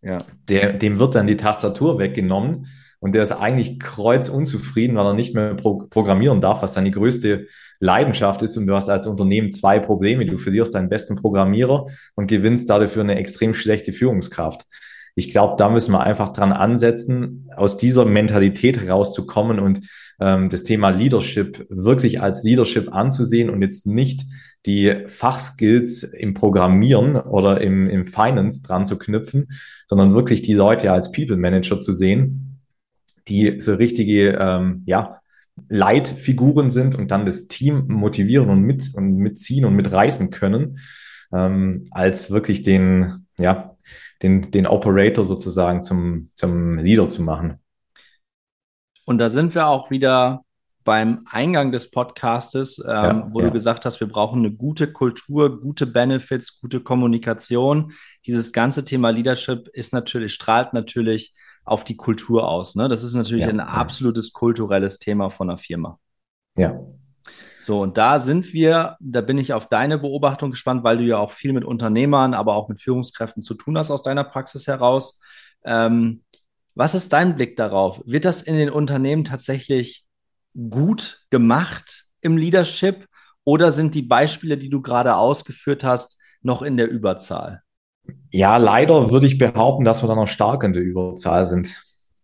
Ja. 0.00 0.18
Der, 0.48 0.74
dem 0.74 1.00
wird 1.00 1.16
dann 1.16 1.26
die 1.26 1.36
Tastatur 1.36 1.98
weggenommen 1.98 2.68
und 3.00 3.14
der 3.16 3.22
ist 3.22 3.32
eigentlich 3.32 3.78
kreuzunzufrieden, 3.80 4.96
weil 4.96 5.06
er 5.06 5.14
nicht 5.14 5.34
mehr 5.34 5.54
pro 5.54 5.86
programmieren 5.90 6.40
darf, 6.40 6.62
was 6.62 6.74
seine 6.74 6.90
größte 6.90 7.46
Leidenschaft 7.80 8.42
ist. 8.42 8.56
Und 8.56 8.66
du 8.66 8.74
hast 8.74 8.88
als 8.88 9.06
Unternehmen 9.06 9.50
zwei 9.50 9.78
Probleme. 9.78 10.26
Du 10.26 10.38
verlierst 10.38 10.74
deinen 10.74 10.88
besten 10.88 11.16
Programmierer 11.16 11.86
und 12.14 12.28
gewinnst 12.28 12.70
dafür 12.70 13.02
eine 13.02 13.16
extrem 13.16 13.54
schlechte 13.54 13.92
Führungskraft 13.92 14.66
ich 15.18 15.30
glaube, 15.30 15.56
da 15.58 15.68
müssen 15.68 15.90
wir 15.90 16.04
einfach 16.04 16.28
dran 16.28 16.52
ansetzen, 16.52 17.50
aus 17.56 17.76
dieser 17.76 18.04
Mentalität 18.04 18.88
rauszukommen 18.88 19.58
und 19.58 19.80
ähm, 20.20 20.48
das 20.48 20.62
Thema 20.62 20.90
Leadership 20.90 21.66
wirklich 21.70 22.22
als 22.22 22.44
Leadership 22.44 22.94
anzusehen 22.94 23.50
und 23.50 23.60
jetzt 23.60 23.84
nicht 23.84 24.26
die 24.64 24.94
Fachskills 25.08 26.04
im 26.04 26.34
Programmieren 26.34 27.16
oder 27.16 27.60
im, 27.60 27.90
im 27.90 28.04
Finance 28.04 28.62
dran 28.62 28.86
zu 28.86 28.96
knüpfen, 28.96 29.48
sondern 29.88 30.14
wirklich 30.14 30.42
die 30.42 30.54
Leute 30.54 30.92
als 30.92 31.10
People 31.10 31.36
Manager 31.36 31.80
zu 31.80 31.92
sehen, 31.92 32.60
die 33.26 33.60
so 33.60 33.74
richtige, 33.74 34.38
ähm, 34.40 34.84
ja, 34.86 35.20
Leitfiguren 35.68 36.70
sind 36.70 36.94
und 36.94 37.10
dann 37.10 37.26
das 37.26 37.48
Team 37.48 37.86
motivieren 37.88 38.50
und, 38.50 38.62
mit, 38.62 38.94
und 38.94 39.16
mitziehen 39.16 39.64
und 39.64 39.74
mitreißen 39.74 40.30
können, 40.30 40.78
ähm, 41.32 41.88
als 41.90 42.30
wirklich 42.30 42.62
den, 42.62 43.26
ja, 43.36 43.74
den, 44.22 44.50
den 44.50 44.66
Operator 44.66 45.24
sozusagen 45.24 45.82
zum, 45.82 46.30
zum 46.34 46.78
Leader 46.78 47.08
zu 47.08 47.22
machen. 47.22 47.58
Und 49.04 49.18
da 49.18 49.28
sind 49.28 49.54
wir 49.54 49.68
auch 49.68 49.90
wieder 49.90 50.42
beim 50.84 51.26
Eingang 51.30 51.70
des 51.70 51.90
Podcastes, 51.90 52.78
ähm, 52.78 52.86
ja, 52.86 53.28
wo 53.30 53.40
ja. 53.40 53.46
du 53.46 53.52
gesagt 53.52 53.84
hast, 53.84 54.00
wir 54.00 54.08
brauchen 54.08 54.38
eine 54.38 54.52
gute 54.52 54.90
Kultur, 54.90 55.60
gute 55.60 55.86
Benefits, 55.86 56.60
gute 56.60 56.80
Kommunikation. 56.80 57.92
Dieses 58.26 58.52
ganze 58.52 58.84
Thema 58.84 59.10
Leadership 59.10 59.68
ist 59.68 59.92
natürlich, 59.92 60.32
strahlt 60.32 60.72
natürlich 60.72 61.34
auf 61.64 61.84
die 61.84 61.96
Kultur 61.96 62.48
aus. 62.48 62.74
Ne? 62.74 62.88
Das 62.88 63.02
ist 63.02 63.14
natürlich 63.14 63.44
ja, 63.44 63.50
ein 63.50 63.60
absolutes 63.60 64.32
kulturelles 64.32 64.98
Thema 64.98 65.28
von 65.28 65.50
einer 65.50 65.58
Firma. 65.58 65.98
Ja, 66.56 66.80
so, 67.68 67.82
und 67.82 67.98
da 67.98 68.18
sind 68.18 68.54
wir, 68.54 68.96
da 68.98 69.20
bin 69.20 69.36
ich 69.36 69.52
auf 69.52 69.68
deine 69.68 69.98
Beobachtung 69.98 70.52
gespannt, 70.52 70.84
weil 70.84 70.96
du 70.96 71.04
ja 71.04 71.18
auch 71.18 71.30
viel 71.30 71.52
mit 71.52 71.66
Unternehmern, 71.66 72.32
aber 72.32 72.54
auch 72.54 72.70
mit 72.70 72.80
Führungskräften 72.80 73.42
zu 73.42 73.52
tun 73.52 73.76
hast 73.76 73.90
aus 73.90 74.02
deiner 74.02 74.24
Praxis 74.24 74.66
heraus. 74.66 75.20
Ähm, 75.66 76.22
was 76.74 76.94
ist 76.94 77.12
dein 77.12 77.36
Blick 77.36 77.58
darauf? 77.58 78.02
Wird 78.06 78.24
das 78.24 78.40
in 78.40 78.56
den 78.56 78.70
Unternehmen 78.70 79.24
tatsächlich 79.24 80.06
gut 80.54 81.26
gemacht 81.28 82.06
im 82.22 82.38
Leadership 82.38 83.06
oder 83.44 83.70
sind 83.70 83.94
die 83.94 84.00
Beispiele, 84.00 84.56
die 84.56 84.70
du 84.70 84.80
gerade 84.80 85.16
ausgeführt 85.16 85.84
hast, 85.84 86.18
noch 86.40 86.62
in 86.62 86.78
der 86.78 86.88
Überzahl? 86.88 87.60
Ja, 88.30 88.56
leider 88.56 89.10
würde 89.10 89.26
ich 89.26 89.36
behaupten, 89.36 89.84
dass 89.84 90.02
wir 90.02 90.08
da 90.08 90.14
noch 90.14 90.28
stark 90.28 90.64
in 90.64 90.72
der 90.72 90.82
Überzahl 90.82 91.44
sind. 91.44 91.76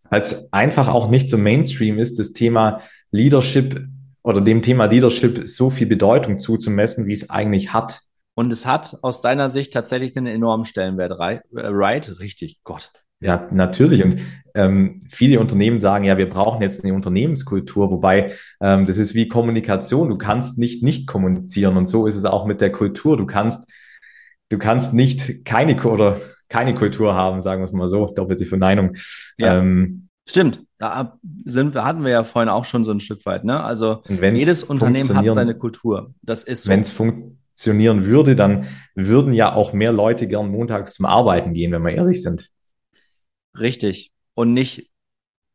Als 0.09 0.51
einfach 0.51 0.87
auch 0.87 1.07
nicht 1.07 1.29
so 1.29 1.37
Mainstream 1.37 1.99
ist 1.99 2.17
das 2.17 2.33
Thema 2.33 2.81
Leadership 3.11 3.87
oder 4.25 4.41
dem 4.41 4.63
Thema 4.63 4.85
Leadership 4.85 5.47
so 5.47 5.69
viel 5.69 5.85
Bedeutung 5.85 6.39
zuzumessen, 6.39 7.05
wie 7.05 7.13
es 7.13 7.29
eigentlich 7.29 7.73
hat. 7.73 7.99
Und 8.33 8.51
es 8.51 8.65
hat 8.65 8.97
aus 9.03 9.21
deiner 9.21 9.51
Sicht 9.51 9.71
tatsächlich 9.71 10.17
einen 10.17 10.25
enormen 10.25 10.65
Stellenwert, 10.65 11.11
äh, 11.19 11.39
right? 11.53 12.19
Richtig, 12.19 12.59
Gott. 12.63 12.91
Ja, 13.19 13.47
natürlich. 13.51 14.03
Und 14.03 14.19
ähm, 14.55 14.99
viele 15.11 15.39
Unternehmen 15.39 15.79
sagen, 15.79 16.05
ja, 16.05 16.17
wir 16.17 16.27
brauchen 16.27 16.61
jetzt 16.63 16.83
eine 16.83 16.93
Unternehmenskultur, 16.93 17.91
wobei 17.91 18.33
ähm, 18.59 18.85
das 18.85 18.97
ist 18.97 19.13
wie 19.13 19.27
Kommunikation. 19.27 20.09
Du 20.09 20.17
kannst 20.17 20.57
nicht 20.57 20.81
nicht 20.81 21.07
kommunizieren 21.07 21.77
und 21.77 21.87
so 21.87 22.07
ist 22.07 22.15
es 22.15 22.25
auch 22.25 22.45
mit 22.45 22.61
der 22.61 22.71
Kultur. 22.71 23.17
Du 23.17 23.27
kannst, 23.27 23.71
du 24.49 24.57
kannst 24.57 24.93
nicht 24.93 25.45
keine 25.45 25.79
oder 25.83 26.19
keine 26.49 26.73
Kultur 26.73 27.13
haben, 27.13 27.43
sagen 27.43 27.61
wir 27.61 27.65
es 27.65 27.73
mal 27.73 27.87
so, 27.87 28.07
doppelte 28.07 28.45
Verneinung. 28.45 28.95
Ja. 29.37 29.59
Ähm, 29.59 30.09
Stimmt, 30.27 30.63
da 30.79 31.19
sind 31.45 31.75
hatten 31.75 32.03
wir 32.03 32.11
ja 32.11 32.23
vorhin 32.23 32.49
auch 32.49 32.65
schon 32.65 32.83
so 32.83 32.91
ein 32.91 32.99
Stück 32.99 33.25
weit, 33.25 33.43
ne? 33.43 33.63
Also 33.63 34.01
jedes 34.09 34.63
Unternehmen 34.63 35.15
hat 35.15 35.25
seine 35.33 35.55
Kultur. 35.55 36.13
Das 36.23 36.43
ist 36.43 36.63
so. 36.63 36.71
Wenn 36.71 36.81
es 36.81 36.91
funktionieren 36.91 38.05
würde, 38.05 38.35
dann 38.35 38.65
würden 38.95 39.33
ja 39.33 39.53
auch 39.53 39.71
mehr 39.71 39.91
Leute 39.91 40.27
gern 40.27 40.49
montags 40.49 40.95
zum 40.95 41.05
Arbeiten 41.05 41.53
gehen, 41.53 41.71
wenn 41.71 41.83
wir 41.83 41.91
ehrlich 41.93 42.23
sind. 42.23 42.49
Richtig. 43.59 44.11
Und 44.33 44.53
nicht 44.53 44.89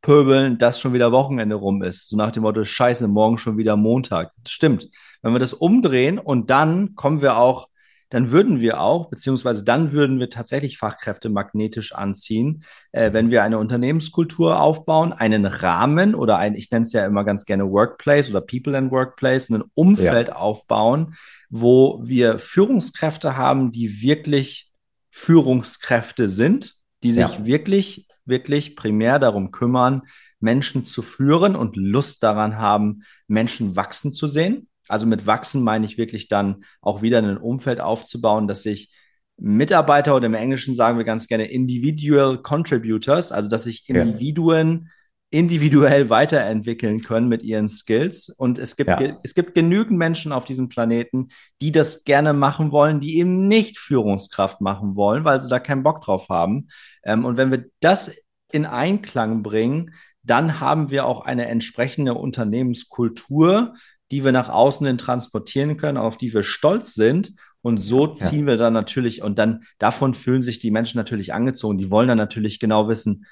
pöbeln, 0.03 0.59
dass 0.59 0.81
schon 0.81 0.95
wieder 0.95 1.13
Wochenende 1.13 1.57
rum 1.57 1.83
ist. 1.83 2.09
So 2.09 2.17
nach 2.17 2.31
dem 2.31 2.45
Motto, 2.45 2.65
scheiße, 2.65 3.09
morgen 3.09 3.39
schon 3.39 3.59
wieder 3.59 3.77
Montag. 3.77 4.33
Das 4.43 4.53
stimmt. 4.53 4.89
Wenn 5.21 5.33
wir 5.33 5.41
das 5.41 5.53
umdrehen 5.53 6.19
und 6.19 6.49
dann 6.49 6.95
kommen 6.95 7.23
wir 7.23 7.37
auch, 7.37 7.69
dann 8.11 8.31
würden 8.31 8.61
wir 8.61 8.81
auch, 8.81 9.09
beziehungsweise 9.09 9.65
dann 9.65 9.93
würden 9.93 10.21
wir 10.21 10.29
tatsächlich 10.29 10.79
Fachkräfte 10.79 11.31
magnetisch 11.31 11.95
anziehen, 11.95 12.65
äh, 12.93 13.13
wenn 13.13 13.31
wir 13.31 13.43
eine 13.43 13.59
Unternehmenskultur 13.59 14.61
aufbauen, 14.61 15.13
einen 15.13 15.47
Rahmen 15.47 16.15
oder 16.15 16.37
ein, 16.37 16.55
ich 16.55 16.71
nenne 16.71 16.85
es 16.85 16.93
ja 16.93 17.07
immer 17.07 17.25
ganz 17.25 17.45
gerne 17.47 17.71
Workplace 17.71 18.31
oder 18.31 18.43
People 18.43 18.77
and 18.77 18.93
Workplace, 18.93 19.49
ein 19.51 19.65
Umfeld 19.75 20.29
ja. 20.29 20.37
aufbauen, 20.37 21.15
wo 21.49 22.01
wir 22.05 22.39
Führungskräfte 22.39 23.37
haben, 23.37 23.73
die 23.73 24.03
wirklich 24.03 24.71
Führungskräfte 25.11 26.29
sind 26.29 26.77
die 27.03 27.13
sich 27.13 27.39
ja. 27.39 27.47
wirklich, 27.47 28.07
wirklich 28.25 28.77
primär 28.77 29.19
darum 29.19 29.51
kümmern, 29.51 30.03
Menschen 30.39 30.87
zu 30.87 31.03
führen 31.03 31.57
und 31.57 31.77
Lust 31.77 32.23
daran 32.23 32.57
haben, 32.57 33.03
Menschen 33.27 33.77
wachsen 33.77 34.13
zu 34.13 34.27
sehen. 34.27 34.69
Also 34.91 35.07
mit 35.07 35.27
wachsen 35.27 35.63
meine 35.63 35.87
ich 35.87 35.99
wirklich 35.99 36.29
dann 36.29 36.65
auch 36.81 37.03
wieder 37.03 37.19
ein 37.19 37.39
Umfeld 37.39 37.81
aufzubauen, 37.81 38.49
dass 38.49 38.63
sich 38.63 38.93
Mitarbeiter 39.37 40.15
oder 40.15 40.27
im 40.27 40.35
Englischen 40.35 40.75
sagen 40.75 40.99
wir 40.99 41.05
ganz 41.05 41.27
gerne 41.27 41.45
Individual 41.45 42.39
Contributors, 42.43 43.33
also 43.33 43.49
dass 43.49 43.65
sich 43.65 43.89
Individuen 43.89 44.85
ja 44.85 44.91
individuell 45.31 46.11
weiterentwickeln 46.11 47.01
können 47.01 47.29
mit 47.29 47.43
ihren 47.43 47.69
Skills. 47.69 48.29
Und 48.31 48.59
es 48.59 48.77
gibt, 48.77 48.91
ja. 48.91 49.17
es 49.23 49.35
gibt 49.35 49.55
genügend 49.55 49.97
Menschen 49.97 50.33
auf 50.33 50.45
diesem 50.45 50.69
Planeten, 50.69 51.29
die 51.63 51.71
das 51.71 52.05
gerne 52.05 52.33
machen 52.33 52.73
wollen, 52.73 53.01
die 53.01 53.19
eben 53.19 53.47
nicht 53.47 53.79
Führungskraft 53.79 54.61
machen 54.61 54.97
wollen, 54.97 55.25
weil 55.25 55.39
sie 55.39 55.49
da 55.49 55.61
keinen 55.61 55.85
Bock 55.85 56.03
drauf 56.03 56.29
haben. 56.29 56.69
Ähm, 57.05 57.25
und 57.25 57.37
wenn 57.37 57.53
wir 57.53 57.67
das 57.79 58.13
in 58.51 58.67
Einklang 58.67 59.45
bringen, 59.45 59.95
dann 60.25 60.59
haben 60.59 60.91
wir 60.91 61.07
auch 61.07 61.21
eine 61.21 61.47
entsprechende 61.47 62.15
Unternehmenskultur, 62.15 63.75
die 64.11 64.25
wir 64.25 64.33
nach 64.33 64.49
außen 64.49 64.87
hin 64.87 64.99
transportieren 64.99 65.77
können, 65.77 65.99
auf 65.99 66.17
die 66.17 66.33
wir 66.33 66.43
stolz 66.43 66.95
sind. 66.95 67.33
Und 67.63 67.79
so 67.79 68.07
ziehen 68.07 68.41
ja. 68.41 68.53
wir 68.53 68.57
dann 68.57 68.73
natürlich, 68.73 69.23
und 69.23 69.39
dann 69.39 69.65
davon 69.79 70.15
fühlen 70.15 70.43
sich 70.43 70.59
die 70.59 70.71
Menschen 70.71 70.99
natürlich 70.99 71.35
angezogen. 71.35 71.79
Die 71.79 71.91
wollen 71.91 72.09
dann 72.09 72.19
natürlich 72.19 72.59
genau 72.59 72.89
wissen, 72.89 73.27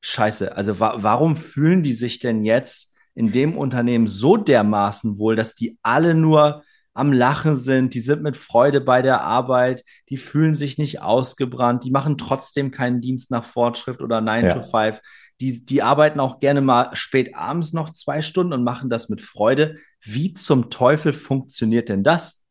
scheiße, 0.00 0.56
also 0.56 0.80
wa 0.80 0.94
warum 0.98 1.36
fühlen 1.36 1.82
die 1.82 1.92
sich 1.92 2.18
denn 2.18 2.44
jetzt 2.44 2.96
in 3.14 3.32
dem 3.32 3.56
Unternehmen 3.56 4.06
so 4.06 4.36
dermaßen 4.36 5.18
wohl, 5.18 5.34
dass 5.34 5.54
die 5.54 5.78
alle 5.82 6.14
nur 6.14 6.62
am 6.94 7.12
Lachen 7.12 7.54
sind, 7.54 7.94
die 7.94 8.00
sind 8.00 8.22
mit 8.22 8.36
Freude 8.36 8.80
bei 8.80 9.02
der 9.02 9.22
Arbeit, 9.22 9.84
die 10.08 10.16
fühlen 10.16 10.56
sich 10.56 10.78
nicht 10.78 11.00
ausgebrannt, 11.00 11.84
die 11.84 11.92
machen 11.92 12.18
trotzdem 12.18 12.72
keinen 12.72 13.00
Dienst 13.00 13.30
nach 13.30 13.44
Fortschrift 13.44 14.02
oder 14.02 14.20
9 14.20 14.46
ja. 14.46 14.50
to 14.50 14.60
5. 14.60 15.00
Die, 15.40 15.64
die 15.64 15.82
arbeiten 15.82 16.20
auch 16.20 16.40
gerne 16.40 16.60
mal 16.60 16.90
spät 16.94 17.34
abends 17.34 17.72
noch 17.72 17.90
zwei 17.90 18.22
Stunden 18.22 18.52
und 18.52 18.64
machen 18.64 18.90
das 18.90 19.08
mit 19.08 19.20
Freude. 19.20 19.76
Wie 20.00 20.32
zum 20.32 20.70
Teufel 20.70 21.12
funktioniert 21.12 21.88
denn 21.88 22.02
das? 22.02 22.42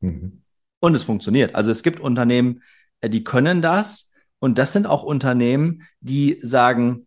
Mhm. 0.00 0.42
Und 0.78 0.94
es 0.94 1.02
funktioniert. 1.02 1.54
Also 1.54 1.70
es 1.70 1.82
gibt 1.82 1.98
Unternehmen, 1.98 2.62
äh, 3.00 3.10
die 3.10 3.24
können 3.24 3.62
das 3.62 4.12
und 4.38 4.58
das 4.58 4.72
sind 4.72 4.86
auch 4.86 5.02
Unternehmen, 5.02 5.82
die 6.00 6.38
sagen, 6.42 7.06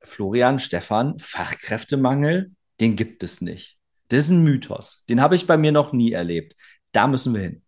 Florian, 0.00 0.58
Stefan, 0.58 1.18
Fachkräftemangel, 1.18 2.52
den 2.80 2.96
gibt 2.96 3.22
es 3.22 3.40
nicht. 3.40 3.78
Das 4.08 4.20
ist 4.20 4.30
ein 4.30 4.44
Mythos. 4.44 5.04
Den 5.08 5.20
habe 5.20 5.36
ich 5.36 5.46
bei 5.46 5.56
mir 5.56 5.72
noch 5.72 5.92
nie 5.92 6.12
erlebt. 6.12 6.56
Da 6.92 7.06
müssen 7.06 7.34
wir 7.34 7.42
hin. 7.42 7.62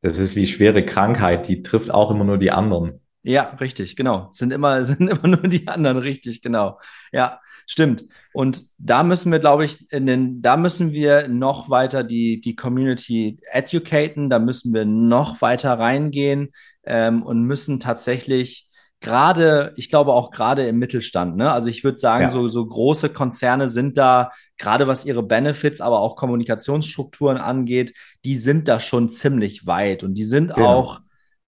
Das 0.00 0.18
ist 0.18 0.34
wie 0.36 0.46
schwere 0.46 0.84
Krankheit, 0.84 1.48
die 1.48 1.62
trifft 1.62 1.90
auch 1.90 2.10
immer 2.10 2.24
nur 2.24 2.38
die 2.38 2.50
anderen. 2.50 3.01
Ja, 3.22 3.44
richtig, 3.60 3.96
genau. 3.96 4.28
Sind 4.32 4.52
immer, 4.52 4.84
sind 4.84 5.08
immer 5.08 5.28
nur 5.28 5.48
die 5.48 5.68
anderen, 5.68 5.98
richtig, 5.98 6.42
genau. 6.42 6.78
Ja, 7.12 7.40
stimmt. 7.66 8.04
Und 8.32 8.66
da 8.78 9.02
müssen 9.02 9.30
wir, 9.32 9.38
glaube 9.38 9.64
ich, 9.64 9.90
in 9.92 10.06
den, 10.06 10.42
da 10.42 10.56
müssen 10.56 10.92
wir 10.92 11.28
noch 11.28 11.70
weiter 11.70 12.04
die, 12.04 12.40
die 12.40 12.56
Community 12.56 13.38
educaten, 13.50 14.30
da 14.30 14.38
müssen 14.38 14.74
wir 14.74 14.84
noch 14.84 15.40
weiter 15.40 15.78
reingehen 15.78 16.52
ähm, 16.84 17.22
und 17.22 17.42
müssen 17.42 17.78
tatsächlich 17.78 18.68
gerade, 19.02 19.72
ich 19.76 19.90
glaube 19.90 20.12
auch 20.12 20.30
gerade 20.30 20.66
im 20.66 20.78
Mittelstand, 20.78 21.36
ne? 21.36 21.52
Also 21.52 21.68
ich 21.68 21.84
würde 21.84 21.98
sagen, 21.98 22.24
ja. 22.24 22.28
so, 22.28 22.48
so 22.48 22.64
große 22.64 23.10
Konzerne 23.10 23.68
sind 23.68 23.98
da, 23.98 24.30
gerade 24.58 24.86
was 24.86 25.04
ihre 25.04 25.24
Benefits, 25.24 25.80
aber 25.80 25.98
auch 25.98 26.16
Kommunikationsstrukturen 26.16 27.36
angeht, 27.36 27.94
die 28.24 28.36
sind 28.36 28.68
da 28.68 28.80
schon 28.80 29.10
ziemlich 29.10 29.66
weit 29.66 30.04
und 30.04 30.14
die 30.14 30.24
sind 30.24 30.54
genau. 30.54 30.68
auch 30.68 31.00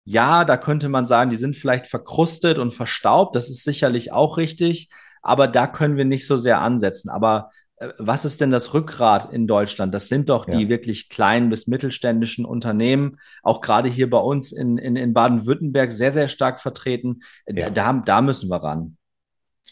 ja, 0.04 0.44
da 0.44 0.56
könnte 0.56 0.88
man 0.88 1.06
sagen, 1.06 1.30
die 1.30 1.36
sind 1.36 1.56
vielleicht 1.56 1.86
verkrustet 1.86 2.58
und 2.58 2.72
verstaubt. 2.72 3.34
Das 3.36 3.48
ist 3.48 3.64
sicherlich 3.64 4.12
auch 4.12 4.36
richtig. 4.36 4.90
Aber 5.22 5.48
da 5.48 5.66
können 5.66 5.96
wir 5.96 6.04
nicht 6.04 6.26
so 6.26 6.36
sehr 6.36 6.60
ansetzen. 6.60 7.08
Aber 7.08 7.50
äh, 7.76 7.88
was 7.98 8.26
ist 8.26 8.42
denn 8.42 8.50
das 8.50 8.74
Rückgrat 8.74 9.32
in 9.32 9.46
Deutschland? 9.46 9.94
Das 9.94 10.08
sind 10.08 10.28
doch 10.28 10.46
ja. 10.46 10.56
die 10.56 10.68
wirklich 10.68 11.08
kleinen 11.08 11.48
bis 11.48 11.66
mittelständischen 11.66 12.44
Unternehmen, 12.44 13.18
auch 13.42 13.62
gerade 13.62 13.88
hier 13.88 14.10
bei 14.10 14.18
uns 14.18 14.52
in, 14.52 14.76
in, 14.76 14.96
in 14.96 15.14
Baden-Württemberg 15.14 15.92
sehr, 15.92 16.12
sehr 16.12 16.28
stark 16.28 16.60
vertreten. 16.60 17.20
Ja. 17.46 17.70
Da, 17.70 17.92
da 17.94 18.20
müssen 18.20 18.50
wir 18.50 18.62
ran. 18.62 18.98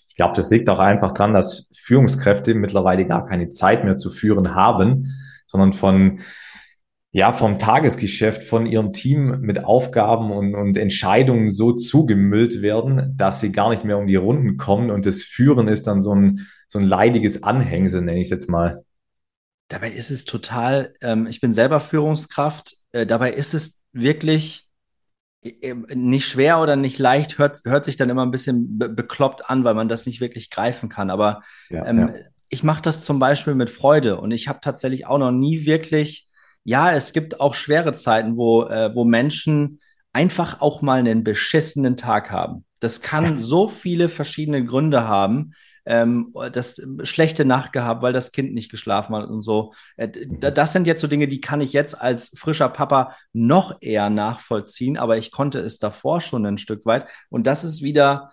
Ich 0.08 0.16
glaube, 0.16 0.34
das 0.34 0.50
liegt 0.50 0.68
auch 0.70 0.78
einfach 0.78 1.12
dran, 1.12 1.34
dass 1.34 1.68
Führungskräfte 1.74 2.54
mittlerweile 2.54 3.06
gar 3.06 3.26
keine 3.26 3.50
Zeit 3.50 3.84
mehr 3.84 3.96
zu 3.96 4.10
führen 4.10 4.54
haben, 4.54 5.12
sondern 5.46 5.72
von 5.74 6.20
ja, 7.14 7.34
vom 7.34 7.58
Tagesgeschäft, 7.58 8.42
von 8.42 8.64
ihrem 8.64 8.94
Team 8.94 9.40
mit 9.42 9.64
Aufgaben 9.64 10.32
und, 10.32 10.54
und 10.54 10.78
Entscheidungen 10.78 11.50
so 11.50 11.72
zugemüllt 11.72 12.62
werden, 12.62 13.14
dass 13.16 13.40
sie 13.40 13.52
gar 13.52 13.68
nicht 13.68 13.84
mehr 13.84 13.98
um 13.98 14.06
die 14.06 14.16
Runden 14.16 14.56
kommen 14.56 14.90
und 14.90 15.04
das 15.04 15.22
Führen 15.22 15.68
ist 15.68 15.86
dann 15.86 16.00
so 16.00 16.14
ein, 16.14 16.46
so 16.68 16.78
ein 16.78 16.86
leidiges 16.86 17.42
Anhängsel, 17.42 18.00
nenne 18.00 18.18
ich 18.18 18.26
es 18.26 18.30
jetzt 18.30 18.48
mal. 18.48 18.82
Dabei 19.68 19.90
ist 19.90 20.10
es 20.10 20.24
total, 20.24 20.94
ähm, 21.02 21.26
ich 21.26 21.42
bin 21.42 21.52
selber 21.52 21.80
Führungskraft, 21.80 22.76
äh, 22.92 23.06
dabei 23.06 23.32
ist 23.32 23.52
es 23.52 23.82
wirklich 23.92 24.70
äh, 25.42 25.74
nicht 25.94 26.26
schwer 26.26 26.62
oder 26.62 26.76
nicht 26.76 26.98
leicht, 26.98 27.36
hört, 27.36 27.60
hört 27.66 27.84
sich 27.84 27.98
dann 27.98 28.08
immer 28.08 28.24
ein 28.24 28.30
bisschen 28.30 28.78
be 28.78 28.88
bekloppt 28.88 29.50
an, 29.50 29.64
weil 29.64 29.74
man 29.74 29.88
das 29.88 30.06
nicht 30.06 30.22
wirklich 30.22 30.48
greifen 30.48 30.88
kann. 30.88 31.10
Aber 31.10 31.42
ja, 31.68 31.84
ähm, 31.84 31.98
ja. 31.98 32.14
ich 32.48 32.64
mache 32.64 32.80
das 32.80 33.04
zum 33.04 33.18
Beispiel 33.18 33.54
mit 33.54 33.68
Freude 33.68 34.18
und 34.18 34.30
ich 34.30 34.48
habe 34.48 34.60
tatsächlich 34.62 35.06
auch 35.06 35.18
noch 35.18 35.30
nie 35.30 35.66
wirklich 35.66 36.26
ja, 36.64 36.92
es 36.92 37.12
gibt 37.12 37.40
auch 37.40 37.54
schwere 37.54 37.92
Zeiten, 37.92 38.36
wo, 38.36 38.64
äh, 38.64 38.94
wo 38.94 39.04
Menschen 39.04 39.80
einfach 40.12 40.60
auch 40.60 40.82
mal 40.82 40.98
einen 40.98 41.24
beschissenen 41.24 41.96
Tag 41.96 42.30
haben. 42.30 42.64
Das 42.80 43.00
kann 43.00 43.38
so 43.38 43.68
viele 43.68 44.08
verschiedene 44.08 44.64
Gründe 44.64 45.06
haben. 45.06 45.52
Ähm, 45.84 46.32
das 46.52 46.80
schlechte 47.02 47.44
Nacht 47.44 47.72
gehabt, 47.72 48.02
weil 48.02 48.12
das 48.12 48.30
Kind 48.30 48.54
nicht 48.54 48.70
geschlafen 48.70 49.16
hat 49.16 49.28
und 49.28 49.42
so. 49.42 49.72
Äh, 49.96 50.08
mhm. 50.08 50.38
das 50.38 50.72
sind 50.72 50.86
jetzt 50.86 51.00
so 51.00 51.08
Dinge, 51.08 51.26
die 51.26 51.40
kann 51.40 51.60
ich 51.60 51.72
jetzt 51.72 52.00
als 52.00 52.32
frischer 52.36 52.68
Papa 52.68 53.16
noch 53.32 53.78
eher 53.80 54.08
nachvollziehen, 54.08 54.96
aber 54.96 55.16
ich 55.16 55.32
konnte 55.32 55.58
es 55.58 55.78
davor 55.78 56.20
schon 56.20 56.46
ein 56.46 56.58
Stück 56.58 56.86
weit. 56.86 57.08
Und 57.30 57.48
das 57.48 57.64
ist 57.64 57.82
wieder, 57.82 58.30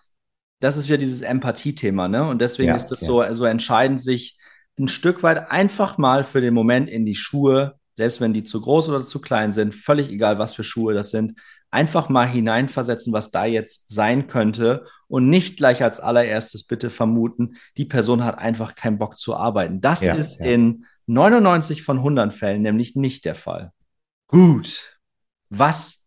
das 0.60 0.78
ist 0.78 0.90
wieder 0.90 0.98
dieses 0.98 1.22
Empathie-Thema, 1.22 2.08
ne? 2.08 2.28
Und 2.28 2.40
deswegen 2.40 2.70
ja, 2.70 2.76
ist 2.76 2.92
es 2.92 3.02
ja. 3.02 3.08
so, 3.08 3.34
so 3.34 3.46
entscheidend, 3.46 4.02
sich 4.02 4.38
ein 4.78 4.88
Stück 4.88 5.24
weit 5.24 5.50
einfach 5.50 5.98
mal 5.98 6.24
für 6.24 6.42
den 6.42 6.54
Moment 6.54 6.90
in 6.90 7.06
die 7.06 7.16
Schuhe 7.16 7.79
selbst 8.00 8.22
wenn 8.22 8.32
die 8.32 8.46
zu 8.46 8.62
groß 8.62 8.88
oder 8.88 9.04
zu 9.04 9.20
klein 9.20 9.52
sind, 9.52 9.76
völlig 9.76 10.10
egal, 10.10 10.40
was 10.40 10.54
für 10.54 10.64
Schuhe 10.64 10.94
das 10.94 11.10
sind, 11.10 11.38
einfach 11.70 12.08
mal 12.08 12.26
hineinversetzen, 12.26 13.12
was 13.12 13.30
da 13.30 13.44
jetzt 13.44 13.90
sein 13.90 14.28
könnte 14.28 14.86
und 15.10 15.28
nicht 15.28 15.58
gleich 15.58 15.84
als 15.84 16.00
allererstes 16.00 16.64
bitte 16.64 16.92
vermuten, 16.92 17.58
die 17.76 17.84
Person 17.84 18.24
hat 18.24 18.38
einfach 18.38 18.76
keinen 18.76 19.00
Bock 19.00 19.18
zu 19.18 19.36
arbeiten. 19.36 19.82
Das 19.82 20.00
ja, 20.02 20.14
ist 20.14 20.40
ja. 20.40 20.46
in 20.46 20.86
99 21.08 21.84
von 21.84 21.98
100 21.98 22.34
Fällen 22.34 22.62
nämlich 22.62 22.96
nicht 22.96 23.26
der 23.26 23.36
Fall. 23.36 23.74
Gut. 24.28 25.02
Was 25.50 25.99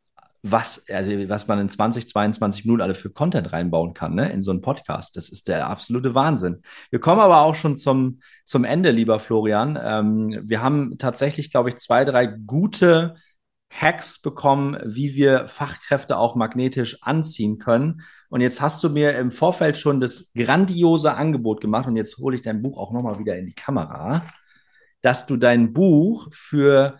was, 0.42 0.85
also 0.88 1.11
was 1.28 1.46
man 1.46 1.61
in 1.61 1.68
20, 1.68 2.09
22 2.09 2.64
Minuten 2.64 2.83
alle 2.83 2.96
für 2.96 3.11
Content 3.11 3.52
reinbauen 3.52 3.94
kann, 3.94 4.14
ne, 4.14 4.31
in 4.33 4.42
so 4.42 4.50
einen 4.50 4.61
Podcast. 4.61 5.16
Das 5.16 5.28
ist 5.28 5.46
der 5.46 5.68
absolute 5.68 6.16
Wahnsinn. 6.16 6.62
Wir 6.90 6.98
kommen 6.98 7.20
aber 7.20 7.42
auch 7.42 7.55
schon 7.55 7.76
zum, 7.76 8.20
zum 8.44 8.64
Ende, 8.64 8.90
lieber 8.90 9.20
Florian. 9.20 9.78
Ähm, 9.81 10.40
wir 10.42 10.61
haben 10.61 10.98
tatsächlich, 10.98 11.52
glaube 11.52 11.68
ich, 11.68 11.76
zwei, 11.76 12.05
drei 12.05 12.26
gute 12.26 13.14
Hacks 13.70 14.20
bekommen, 14.20 14.78
wie 14.85 15.14
wir 15.14 15.46
Fachkräfte 15.46 16.18
auch 16.18 16.35
magnetisch 16.35 17.02
anziehen 17.02 17.59
können. 17.59 18.02
Und 18.28 18.40
jetzt 18.40 18.61
hast 18.61 18.83
du 18.85 18.90
mir 18.90 19.16
im 19.16 19.31
Vorfeld 19.31 19.76
schon 19.76 20.00
das 20.00 20.33
grandiose 20.35 21.14
Angebot 21.14 21.61
gemacht 21.61 21.87
und 21.87 21.96
jetzt 21.96 22.18
hole 22.18 22.35
ich 22.35 22.42
dein 22.42 22.62
Buch 22.62 22.76
auch 22.78 22.92
nochmal 22.92 23.18
wieder 23.18 23.37
in 23.37 23.46
die 23.46 23.55
Kamera, 23.55 24.26
dass 25.00 25.24
du 25.24 25.37
dein 25.37 25.72
Buch 25.72 26.28
für 26.33 26.98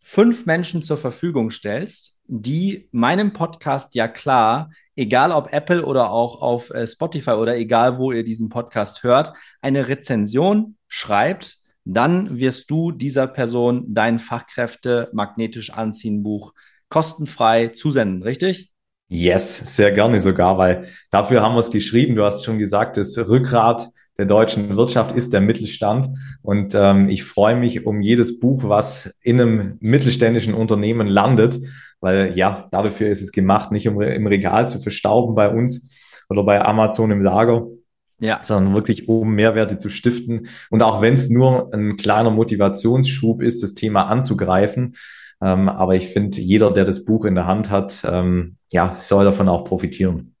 fünf 0.00 0.46
Menschen 0.46 0.82
zur 0.82 0.98
Verfügung 0.98 1.50
stellst, 1.50 2.18
die 2.26 2.88
meinem 2.92 3.32
Podcast 3.32 3.94
ja 3.94 4.08
klar, 4.08 4.70
egal 4.96 5.32
ob 5.32 5.52
Apple 5.52 5.84
oder 5.84 6.10
auch 6.10 6.40
auf 6.40 6.70
äh, 6.70 6.86
Spotify 6.86 7.32
oder 7.32 7.56
egal 7.56 7.98
wo 7.98 8.12
ihr 8.12 8.24
diesen 8.24 8.48
Podcast 8.48 9.02
hört, 9.02 9.32
eine 9.60 9.88
Rezension 9.88 10.76
schreibt, 10.88 11.58
dann 11.84 12.38
wirst 12.38 12.70
du 12.70 12.92
dieser 12.92 13.26
Person 13.26 13.86
dein 13.88 14.18
Fachkräfte 14.18 15.10
magnetisch 15.12 15.72
anziehen 15.72 16.22
Buch 16.22 16.54
kostenfrei 16.88 17.68
zusenden, 17.68 18.22
richtig? 18.22 18.70
Yes, 19.08 19.76
sehr 19.76 19.92
gerne 19.92 20.20
sogar, 20.20 20.56
weil 20.58 20.86
dafür 21.10 21.42
haben 21.42 21.54
wir 21.54 21.60
es 21.60 21.70
geschrieben. 21.70 22.16
Du 22.16 22.24
hast 22.24 22.44
schon 22.44 22.58
gesagt, 22.58 22.96
das 22.96 23.16
Rückgrat 23.18 23.88
der 24.18 24.26
deutschen 24.26 24.76
Wirtschaft 24.76 25.12
ist 25.12 25.32
der 25.32 25.40
Mittelstand. 25.40 26.08
Und 26.42 26.74
ähm, 26.74 27.08
ich 27.08 27.24
freue 27.24 27.56
mich 27.56 27.86
um 27.86 28.00
jedes 28.00 28.40
Buch, 28.40 28.64
was 28.64 29.14
in 29.20 29.40
einem 29.40 29.76
mittelständischen 29.80 30.54
Unternehmen 30.54 31.08
landet, 31.08 31.58
weil 32.02 32.36
ja, 32.36 32.68
dafür 32.70 33.08
ist 33.08 33.22
es 33.22 33.32
gemacht, 33.32 33.72
nicht 33.72 33.88
um 33.88 34.00
im 34.02 34.26
Regal 34.26 34.68
zu 34.68 34.78
verstauben 34.78 35.34
bei 35.34 35.48
uns 35.48 35.90
oder 36.28 36.42
bei 36.42 36.62
Amazon 36.62 37.10
im 37.10 37.22
Lager, 37.22 37.66
ja. 38.18 38.40
sondern 38.42 38.74
wirklich 38.74 39.08
um 39.08 39.34
Mehrwerte 39.34 39.78
zu 39.78 39.88
stiften. 39.88 40.48
Und 40.68 40.82
auch 40.82 41.00
wenn 41.00 41.14
es 41.14 41.30
nur 41.30 41.72
ein 41.72 41.96
kleiner 41.96 42.30
Motivationsschub 42.30 43.40
ist, 43.40 43.62
das 43.62 43.74
Thema 43.74 44.08
anzugreifen. 44.08 44.96
Ähm, 45.40 45.68
aber 45.68 45.94
ich 45.94 46.08
finde, 46.08 46.40
jeder, 46.40 46.72
der 46.72 46.84
das 46.84 47.04
Buch 47.04 47.24
in 47.24 47.34
der 47.34 47.46
Hand 47.46 47.70
hat, 47.70 48.02
ähm, 48.04 48.56
ja, 48.72 48.96
soll 48.98 49.24
davon 49.24 49.48
auch 49.48 49.64
profitieren. 49.64 50.34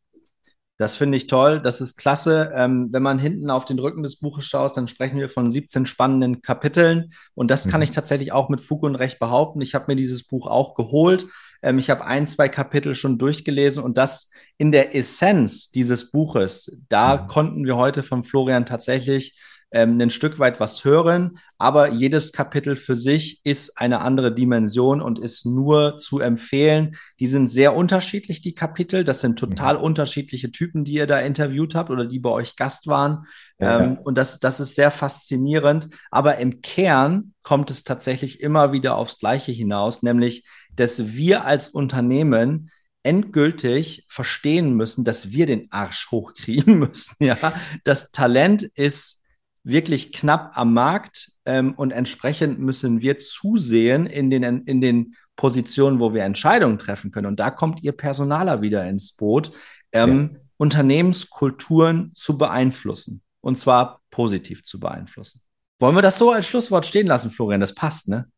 Das 0.78 0.96
finde 0.96 1.16
ich 1.16 1.28
toll. 1.28 1.60
Das 1.60 1.80
ist 1.80 1.96
klasse. 1.96 2.50
Ähm, 2.54 2.88
wenn 2.90 3.04
man 3.04 3.20
hinten 3.20 3.50
auf 3.50 3.64
den 3.64 3.78
Rücken 3.78 4.02
des 4.02 4.16
Buches 4.16 4.44
schaut, 4.44 4.76
dann 4.76 4.88
sprechen 4.88 5.20
wir 5.20 5.28
von 5.28 5.48
17 5.48 5.86
spannenden 5.86 6.42
Kapiteln. 6.42 7.12
Und 7.34 7.52
das 7.52 7.68
kann 7.68 7.80
mhm. 7.80 7.84
ich 7.84 7.90
tatsächlich 7.92 8.32
auch 8.32 8.48
mit 8.48 8.60
Fug 8.60 8.82
und 8.82 8.96
Recht 8.96 9.20
behaupten. 9.20 9.60
Ich 9.60 9.76
habe 9.76 9.84
mir 9.88 9.96
dieses 9.96 10.24
Buch 10.24 10.48
auch 10.48 10.74
geholt. 10.74 11.26
Ähm, 11.62 11.78
ich 11.78 11.90
habe 11.90 12.04
ein, 12.04 12.26
zwei 12.26 12.48
Kapitel 12.48 12.94
schon 12.94 13.18
durchgelesen 13.18 13.82
und 13.82 13.96
das 13.96 14.30
in 14.58 14.72
der 14.72 14.94
Essenz 14.94 15.70
dieses 15.70 16.10
Buches, 16.10 16.78
da 16.88 17.16
mhm. 17.16 17.26
konnten 17.28 17.64
wir 17.64 17.76
heute 17.76 18.02
von 18.02 18.22
Florian 18.22 18.66
tatsächlich 18.66 19.38
ähm, 19.72 19.98
ein 20.00 20.10
Stück 20.10 20.38
weit 20.38 20.60
was 20.60 20.84
hören, 20.84 21.38
aber 21.56 21.90
jedes 21.90 22.32
Kapitel 22.32 22.76
für 22.76 22.94
sich 22.94 23.40
ist 23.44 23.78
eine 23.78 24.00
andere 24.00 24.34
Dimension 24.34 25.00
und 25.00 25.18
ist 25.18 25.46
nur 25.46 25.96
zu 25.98 26.20
empfehlen. 26.20 26.96
Die 27.20 27.26
sind 27.26 27.48
sehr 27.48 27.74
unterschiedlich, 27.74 28.42
die 28.42 28.54
Kapitel. 28.54 29.02
Das 29.02 29.20
sind 29.20 29.38
total 29.38 29.78
mhm. 29.78 29.84
unterschiedliche 29.84 30.52
Typen, 30.52 30.84
die 30.84 30.94
ihr 30.94 31.06
da 31.06 31.20
interviewt 31.20 31.74
habt 31.74 31.90
oder 31.90 32.04
die 32.04 32.18
bei 32.18 32.30
euch 32.30 32.56
Gast 32.56 32.86
waren. 32.86 33.24
Ja. 33.58 33.80
Ähm, 33.80 33.98
und 33.98 34.18
das, 34.18 34.40
das 34.40 34.60
ist 34.60 34.74
sehr 34.74 34.90
faszinierend. 34.90 35.88
Aber 36.10 36.36
im 36.36 36.60
Kern 36.60 37.32
kommt 37.42 37.70
es 37.70 37.82
tatsächlich 37.82 38.40
immer 38.40 38.72
wieder 38.72 38.96
aufs 38.96 39.18
Gleiche 39.18 39.52
hinaus, 39.52 40.02
nämlich, 40.02 40.44
dass 40.76 41.14
wir 41.14 41.44
als 41.44 41.68
Unternehmen 41.68 42.70
endgültig 43.02 44.04
verstehen 44.08 44.74
müssen, 44.74 45.04
dass 45.04 45.32
wir 45.32 45.46
den 45.46 45.70
Arsch 45.72 46.10
hochkriegen 46.10 46.78
müssen. 46.78 47.24
Ja, 47.24 47.36
das 47.84 48.10
Talent 48.12 48.62
ist 48.74 49.22
wirklich 49.64 50.12
knapp 50.12 50.52
am 50.56 50.74
Markt 50.74 51.32
ähm, 51.44 51.74
und 51.74 51.92
entsprechend 51.92 52.58
müssen 52.58 53.00
wir 53.00 53.18
zusehen 53.18 54.06
in 54.06 54.30
den, 54.30 54.42
in 54.42 54.80
den 54.80 55.14
Positionen, 55.36 56.00
wo 56.00 56.14
wir 56.14 56.24
Entscheidungen 56.24 56.78
treffen 56.78 57.10
können. 57.10 57.26
Und 57.26 57.40
da 57.40 57.50
kommt 57.50 57.82
ihr 57.82 57.92
Personaler 57.92 58.62
wieder 58.62 58.88
ins 58.88 59.12
Boot, 59.12 59.52
ähm, 59.92 60.30
ja. 60.32 60.40
Unternehmenskulturen 60.56 62.12
zu 62.14 62.38
beeinflussen 62.38 63.22
und 63.40 63.58
zwar 63.58 64.00
positiv 64.10 64.64
zu 64.64 64.78
beeinflussen. 64.80 65.40
Wollen 65.80 65.96
wir 65.96 66.02
das 66.02 66.18
so 66.18 66.30
als 66.30 66.46
Schlusswort 66.46 66.86
stehen 66.86 67.06
lassen, 67.06 67.30
Florian? 67.30 67.60
Das 67.60 67.74
passt, 67.74 68.08
ne? 68.08 68.28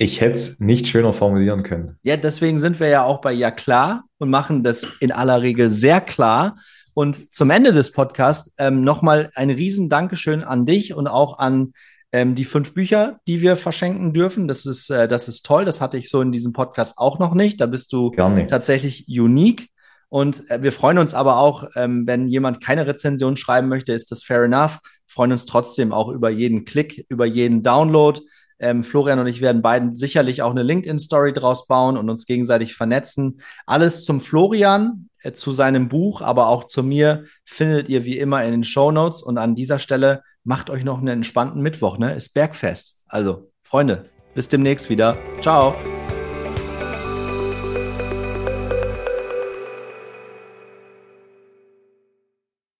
Ich 0.00 0.20
hätte 0.20 0.34
es 0.34 0.60
nicht 0.60 0.86
schöner 0.86 1.12
formulieren 1.12 1.64
können. 1.64 1.98
Ja, 2.02 2.16
deswegen 2.16 2.60
sind 2.60 2.78
wir 2.78 2.88
ja 2.88 3.02
auch 3.02 3.20
bei 3.20 3.32
Ja 3.32 3.50
klar 3.50 4.04
und 4.18 4.30
machen 4.30 4.62
das 4.62 4.86
in 5.00 5.10
aller 5.10 5.42
Regel 5.42 5.70
sehr 5.70 6.00
klar. 6.00 6.56
Und 6.94 7.34
zum 7.34 7.50
Ende 7.50 7.72
des 7.72 7.92
Podcasts 7.92 8.52
ähm, 8.58 8.82
nochmal 8.82 9.30
ein 9.34 9.50
riesen 9.50 9.88
Dankeschön 9.88 10.44
an 10.44 10.66
dich 10.66 10.94
und 10.94 11.08
auch 11.08 11.38
an 11.38 11.72
ähm, 12.12 12.36
die 12.36 12.44
fünf 12.44 12.74
Bücher, 12.74 13.18
die 13.26 13.40
wir 13.40 13.56
verschenken 13.56 14.12
dürfen. 14.12 14.46
Das 14.46 14.66
ist, 14.66 14.88
äh, 14.88 15.08
das 15.08 15.28
ist 15.28 15.44
toll. 15.44 15.64
Das 15.64 15.80
hatte 15.80 15.96
ich 15.96 16.10
so 16.10 16.20
in 16.20 16.32
diesem 16.32 16.52
Podcast 16.52 16.96
auch 16.98 17.18
noch 17.18 17.34
nicht. 17.34 17.60
Da 17.60 17.66
bist 17.66 17.92
du 17.92 18.10
tatsächlich 18.46 19.06
unique. 19.08 19.68
Und 20.08 20.48
äh, 20.50 20.62
wir 20.62 20.72
freuen 20.72 20.98
uns 20.98 21.12
aber 21.12 21.38
auch, 21.38 21.64
ähm, 21.76 22.06
wenn 22.06 22.28
jemand 22.28 22.62
keine 22.62 22.86
Rezension 22.86 23.36
schreiben 23.36 23.68
möchte, 23.68 23.92
ist 23.92 24.10
das 24.10 24.22
fair 24.22 24.44
enough. 24.44 24.78
Freuen 25.06 25.32
uns 25.32 25.44
trotzdem 25.44 25.92
auch 25.92 26.08
über 26.08 26.30
jeden 26.30 26.64
Klick, 26.64 27.04
über 27.08 27.26
jeden 27.26 27.62
Download. 27.62 28.20
Ähm, 28.58 28.84
Florian 28.84 29.18
und 29.18 29.26
ich 29.26 29.40
werden 29.40 29.62
beiden 29.62 29.94
sicherlich 29.94 30.42
auch 30.42 30.50
eine 30.50 30.62
LinkedIn-Story 30.62 31.32
draus 31.32 31.66
bauen 31.66 31.96
und 31.96 32.10
uns 32.10 32.26
gegenseitig 32.26 32.74
vernetzen. 32.74 33.40
Alles 33.66 34.04
zum 34.04 34.20
Florian. 34.20 35.08
Äh, 35.22 35.32
zu 35.32 35.52
seinem 35.52 35.88
Buch, 35.88 36.22
aber 36.22 36.46
auch 36.46 36.68
zu 36.68 36.82
mir 36.82 37.24
findet 37.44 37.88
ihr 37.88 38.04
wie 38.04 38.18
immer 38.18 38.44
in 38.44 38.52
den 38.52 38.64
Show 38.64 38.90
Notes. 38.90 39.22
Und 39.22 39.38
an 39.38 39.54
dieser 39.54 39.78
Stelle 39.78 40.22
macht 40.44 40.70
euch 40.70 40.84
noch 40.84 40.98
einen 40.98 41.08
entspannten 41.08 41.60
Mittwoch, 41.60 41.98
ne? 41.98 42.14
Ist 42.14 42.34
Bergfest. 42.34 42.98
Also, 43.08 43.50
Freunde, 43.62 44.06
bis 44.34 44.48
demnächst 44.48 44.90
wieder. 44.90 45.16
Ciao. 45.40 45.74